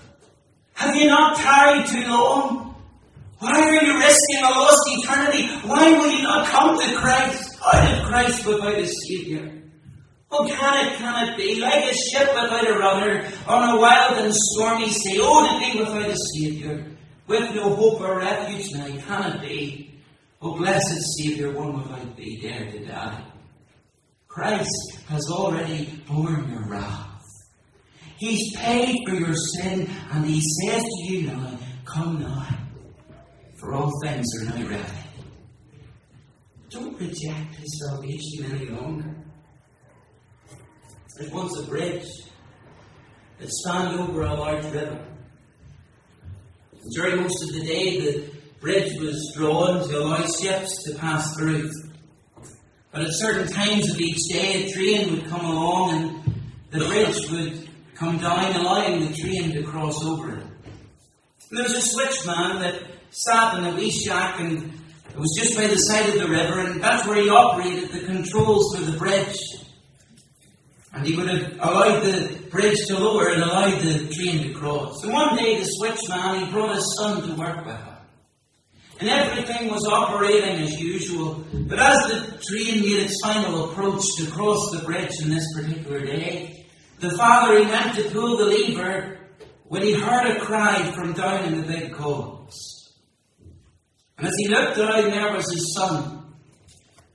Have 0.74 0.96
you 0.96 1.08
not 1.08 1.38
tarried 1.38 1.88
too 1.88 2.08
long? 2.08 2.76
Why 3.40 3.52
are 3.52 3.84
you 3.84 4.00
risking 4.00 4.44
a 4.44 4.50
lost 4.50 4.80
eternity? 4.88 5.48
Why 5.68 5.92
will 5.92 6.12
you 6.12 6.24
not 6.24 6.48
come 6.48 6.80
to 6.80 6.96
Christ? 6.96 7.58
Out 7.66 8.00
of 8.00 8.06
Christ 8.06 8.46
without 8.46 8.74
a 8.74 8.88
Saviour? 8.88 9.52
Oh, 10.32 10.46
can 10.48 10.88
it, 10.88 10.98
can 10.98 11.28
it 11.30 11.38
be? 11.38 11.60
Like 11.60 11.84
a 11.84 11.94
ship 11.94 12.30
without 12.30 12.68
a 12.68 12.74
rudder 12.80 13.28
on 13.48 13.78
a 13.78 13.82
wild 13.82 14.18
and 14.18 14.34
stormy 14.34 14.90
sea. 14.90 15.20
Oh, 15.22 15.46
to 15.46 15.74
be 15.74 15.80
without 15.80 16.10
a 16.10 16.18
Saviour, 16.36 16.84
with 17.28 17.54
no 17.54 17.76
hope 17.76 18.02
or 18.02 18.20
refuge 18.20 18.72
now, 18.74 18.88
can 18.88 19.34
it 19.34 19.42
be? 19.42 20.00
Oh, 20.42 20.56
blessed 20.56 21.02
Saviour, 21.18 21.52
one 21.52 21.82
without 21.82 22.16
thee 22.16 22.40
dare 22.42 22.72
to 22.72 22.86
die. 22.86 23.24
Christ 24.38 25.00
has 25.08 25.24
already 25.32 26.00
borne 26.08 26.48
your 26.52 26.70
wrath. 26.70 27.24
He's 28.20 28.56
paid 28.56 28.96
for 29.08 29.16
your 29.16 29.34
sin, 29.34 29.90
and 30.12 30.24
He 30.28 30.40
says 30.62 30.84
to 30.84 31.12
you 31.12 31.26
now, 31.26 31.58
Come 31.86 32.20
now, 32.20 32.48
for 33.60 33.74
all 33.74 33.92
things 34.04 34.28
are 34.40 34.46
now 34.46 34.70
ready. 34.70 34.84
Don't 36.70 37.00
reject 37.00 37.56
His 37.56 37.84
salvation 37.84 38.46
any 38.52 38.68
longer. 38.68 39.16
There's 41.18 41.32
once 41.32 41.58
a 41.58 41.64
bridge 41.64 42.08
that 43.40 43.50
spanned 43.50 44.00
over 44.00 44.22
a 44.22 44.36
large 44.36 44.66
river. 44.66 45.04
During 46.94 47.24
most 47.24 47.42
of 47.42 47.56
the 47.56 47.66
day, 47.66 48.02
the 48.02 48.30
bridge 48.60 49.00
was 49.00 49.34
drawn 49.36 49.90
to 49.90 49.98
allow 49.98 50.28
ships 50.28 50.84
to 50.84 50.94
pass 51.00 51.36
through. 51.36 51.72
But 52.98 53.06
at 53.06 53.14
certain 53.14 53.48
times 53.48 53.92
of 53.92 54.02
each 54.02 54.24
day, 54.28 54.64
a 54.64 54.74
train 54.74 55.12
would 55.12 55.28
come 55.28 55.46
along 55.46 55.92
and 55.92 56.44
the 56.72 56.84
bridge 56.84 57.30
would 57.30 57.70
come 57.94 58.18
down, 58.18 58.56
allowing 58.56 59.02
the 59.02 59.14
train 59.14 59.52
to 59.52 59.62
cross 59.62 60.04
over. 60.04 60.30
And 60.32 60.50
there 61.52 61.62
was 61.62 61.74
a 61.74 61.96
switchman 61.96 62.60
that 62.62 62.82
sat 63.12 63.60
in 63.60 63.66
a 63.66 63.76
wee 63.76 63.92
shack 63.92 64.40
and 64.40 64.74
it 65.10 65.16
was 65.16 65.38
just 65.38 65.56
by 65.56 65.68
the 65.68 65.76
side 65.76 66.10
of 66.10 66.16
the 66.16 66.28
river, 66.28 66.60
and 66.62 66.82
that's 66.82 67.06
where 67.06 67.22
he 67.22 67.30
operated 67.30 67.92
the 67.92 68.00
controls 68.00 68.76
for 68.76 68.84
the 68.84 68.98
bridge. 68.98 69.38
And 70.92 71.06
he 71.06 71.16
would 71.16 71.30
have 71.30 71.54
allowed 71.60 72.00
the 72.00 72.36
bridge 72.50 72.88
to 72.88 72.98
lower 72.98 73.30
and 73.30 73.44
allowed 73.44 73.80
the 73.80 74.12
train 74.12 74.42
to 74.42 74.54
cross. 74.56 75.04
And 75.04 75.14
one 75.14 75.36
day 75.36 75.60
the 75.60 75.70
switchman, 75.80 76.48
he 76.48 76.52
brought 76.52 76.74
his 76.74 76.96
son 76.98 77.22
to 77.28 77.36
work 77.36 77.64
with 77.64 77.78
him 77.78 77.97
and 79.00 79.10
everything 79.10 79.70
was 79.70 79.86
operating 79.86 80.64
as 80.64 80.80
usual. 80.80 81.46
But 81.54 81.80
as 81.80 81.98
the 82.08 82.40
train 82.44 82.82
made 82.82 83.04
its 83.04 83.20
final 83.24 83.72
approach 83.72 84.04
to 84.18 84.32
cross 84.32 84.72
the 84.72 84.84
bridge 84.86 85.12
on 85.24 85.30
this 85.30 85.46
particular 85.56 86.06
day, 86.06 86.66
the 87.00 87.12
father 87.12 87.60
he 87.60 87.66
went 87.66 87.96
to 87.96 88.10
pull 88.10 88.38
the 88.38 88.46
lever 88.46 89.20
when 89.66 89.84
he 89.84 89.94
heard 89.94 90.28
a 90.28 90.40
cry 90.40 90.92
from 90.94 91.14
down 91.14 91.46
in 91.46 91.62
the 91.62 91.68
big 91.68 91.94
cogs. 91.94 92.56
And 94.18 94.28
as 94.28 94.34
he 94.38 94.48
looked 94.48 94.78
around, 94.80 95.12
there 95.12 95.32
was 95.34 95.52
his 95.52 95.76
son. 95.76 96.34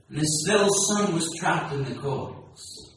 And 0.09 0.19
his 0.19 0.45
little 0.47 0.69
son 0.69 1.13
was 1.13 1.29
trapped 1.37 1.73
in 1.73 1.83
the 1.83 1.95
coals. 1.95 2.93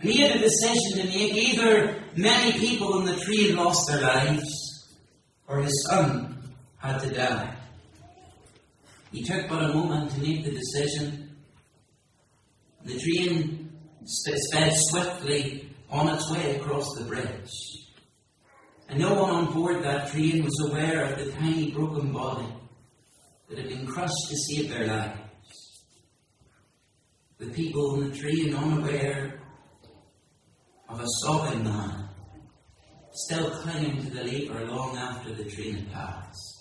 And 0.00 0.10
he 0.10 0.22
had 0.22 0.36
a 0.36 0.38
decision 0.38 0.98
to 0.98 1.04
make. 1.04 1.34
Either 1.34 2.02
many 2.16 2.52
people 2.52 3.00
in 3.00 3.04
the 3.04 3.16
tree 3.16 3.48
had 3.48 3.56
lost 3.56 3.88
their 3.88 4.00
lives, 4.00 4.96
or 5.46 5.60
his 5.60 5.86
son 5.90 6.54
had 6.78 6.98
to 7.00 7.10
die. 7.10 7.57
He 9.12 9.22
took 9.22 9.48
but 9.48 9.64
a 9.64 9.74
moment 9.74 10.10
to 10.12 10.20
make 10.20 10.44
the 10.44 10.50
decision. 10.50 11.36
The 12.84 12.98
train 12.98 13.70
sped 14.04 14.72
swiftly 14.74 15.74
on 15.90 16.08
its 16.14 16.30
way 16.30 16.56
across 16.56 16.94
the 16.94 17.04
bridge. 17.04 17.50
And 18.88 19.00
no 19.00 19.14
one 19.14 19.30
on 19.30 19.52
board 19.52 19.82
that 19.82 20.10
train 20.10 20.44
was 20.44 20.70
aware 20.70 21.04
of 21.04 21.18
the 21.18 21.30
tiny 21.32 21.70
broken 21.72 22.12
body 22.12 22.48
that 23.48 23.58
had 23.58 23.68
been 23.68 23.86
crushed 23.86 24.28
to 24.28 24.36
save 24.36 24.70
their 24.70 24.86
lives. 24.86 25.84
The 27.38 27.50
people 27.50 27.94
in 27.94 28.10
the 28.10 28.16
train 28.16 28.54
unaware 28.54 29.40
of 30.88 31.00
a 31.00 31.06
sobbing 31.22 31.64
man 31.64 32.08
still 33.12 33.50
clinging 33.50 34.04
to 34.04 34.10
the 34.10 34.24
lever 34.24 34.66
long 34.66 34.96
after 34.96 35.34
the 35.34 35.44
train 35.44 35.74
had 35.74 35.92
passed. 35.92 36.57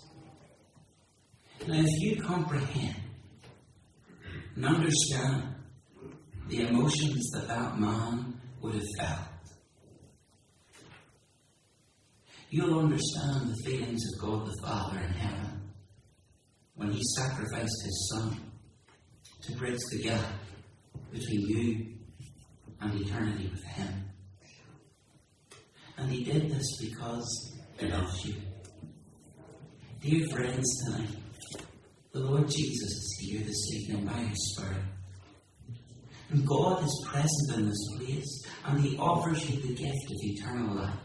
Now, 1.68 1.82
if 1.82 2.02
you 2.02 2.24
comprehend 2.24 2.96
and 4.56 4.66
understand 4.66 5.44
the 6.48 6.66
emotions 6.66 7.30
that 7.32 7.50
that 7.50 7.78
man 7.78 8.40
would 8.62 8.76
have 8.76 8.84
felt, 8.98 9.20
you'll 12.50 12.80
understand 12.80 13.50
the 13.50 13.70
feelings 13.70 14.02
of 14.14 14.22
God 14.22 14.48
the 14.48 14.56
Father 14.66 14.98
in 14.98 15.12
heaven 15.12 15.72
when 16.76 16.90
He 16.90 17.02
sacrificed 17.18 17.84
His 17.84 18.14
Son 18.14 18.40
to 19.42 19.52
bridge 19.58 19.82
the 19.92 20.04
gap 20.04 20.26
between 21.12 21.42
you 21.42 21.86
and 22.80 23.02
eternity 23.02 23.52
with 23.54 23.64
Him. 23.66 24.06
And 25.98 26.10
He 26.10 26.24
did 26.24 26.50
this 26.50 26.78
because 26.80 27.60
He 27.78 27.88
loves 27.88 28.26
you. 28.26 28.36
Dear 30.00 30.26
friends, 30.30 30.86
tonight, 30.86 31.10
the 32.12 32.20
Lord 32.20 32.48
Jesus 32.48 32.82
is 32.82 33.18
here 33.22 33.42
this 33.42 33.74
evening 33.74 34.06
by 34.06 34.14
His 34.14 34.54
Spirit. 34.54 34.84
And 36.30 36.46
God 36.46 36.84
is 36.84 37.06
present 37.06 37.60
in 37.60 37.70
this 37.70 37.88
place, 37.98 38.46
and 38.66 38.80
He 38.82 38.98
offers 38.98 39.50
you 39.50 39.62
the 39.62 39.76
gift 39.76 40.12
of 40.12 40.18
eternal 40.22 40.76
life 40.76 41.00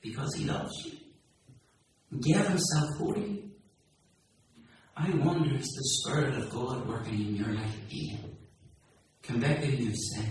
because 0.00 0.34
He 0.36 0.44
loves 0.44 0.72
you 0.84 0.92
and 2.10 2.22
gave 2.22 2.46
Himself 2.46 2.88
for 2.98 3.16
you. 3.16 3.50
I 4.96 5.10
wonder 5.10 5.54
if 5.54 5.60
the 5.60 6.00
Spirit 6.00 6.34
of 6.34 6.50
God 6.50 6.88
working 6.88 7.14
in 7.14 7.36
your 7.36 7.52
life 7.52 7.76
again, 7.86 8.36
convicting 9.22 9.78
you 9.78 9.88
of 9.90 9.96
sin. 9.96 10.30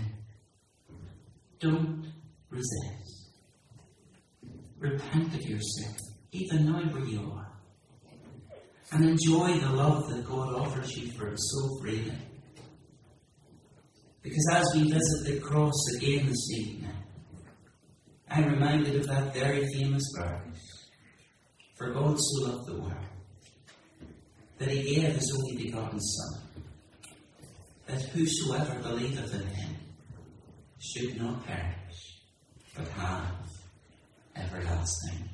Don't 1.60 2.12
resist. 2.50 3.30
Repent 4.78 5.34
of 5.34 5.42
your 5.42 5.60
sin, 5.60 5.94
even 6.32 6.66
now 6.66 6.82
where 6.92 7.04
you 7.04 7.32
are. 7.32 7.45
And 8.92 9.04
enjoy 9.04 9.58
the 9.58 9.70
love 9.70 10.08
that 10.10 10.24
God 10.24 10.54
offers 10.54 10.96
you 10.96 11.10
for 11.12 11.34
so 11.36 11.78
freely. 11.80 12.16
Because 14.22 14.48
as 14.52 14.66
we 14.74 14.90
visit 14.90 15.24
the 15.24 15.40
cross 15.40 15.74
again 15.96 16.26
this 16.26 16.50
evening, 16.52 16.90
I'm 18.30 18.52
reminded 18.52 18.96
of 18.96 19.06
that 19.08 19.34
very 19.34 19.66
famous 19.74 20.04
verse. 20.16 20.90
For 21.76 21.92
God 21.92 22.16
so 22.18 22.44
loved 22.44 22.68
the 22.68 22.80
world 22.80 23.06
that 24.58 24.70
he 24.70 24.94
gave 24.94 25.14
his 25.14 25.32
only 25.36 25.64
begotten 25.64 26.00
Son, 26.00 26.40
that 27.86 28.02
whosoever 28.02 28.78
believeth 28.80 29.34
in 29.34 29.46
him 29.46 29.76
should 30.78 31.20
not 31.20 31.44
perish, 31.46 32.20
but 32.74 32.88
have 32.88 33.46
everlasting 34.36 35.28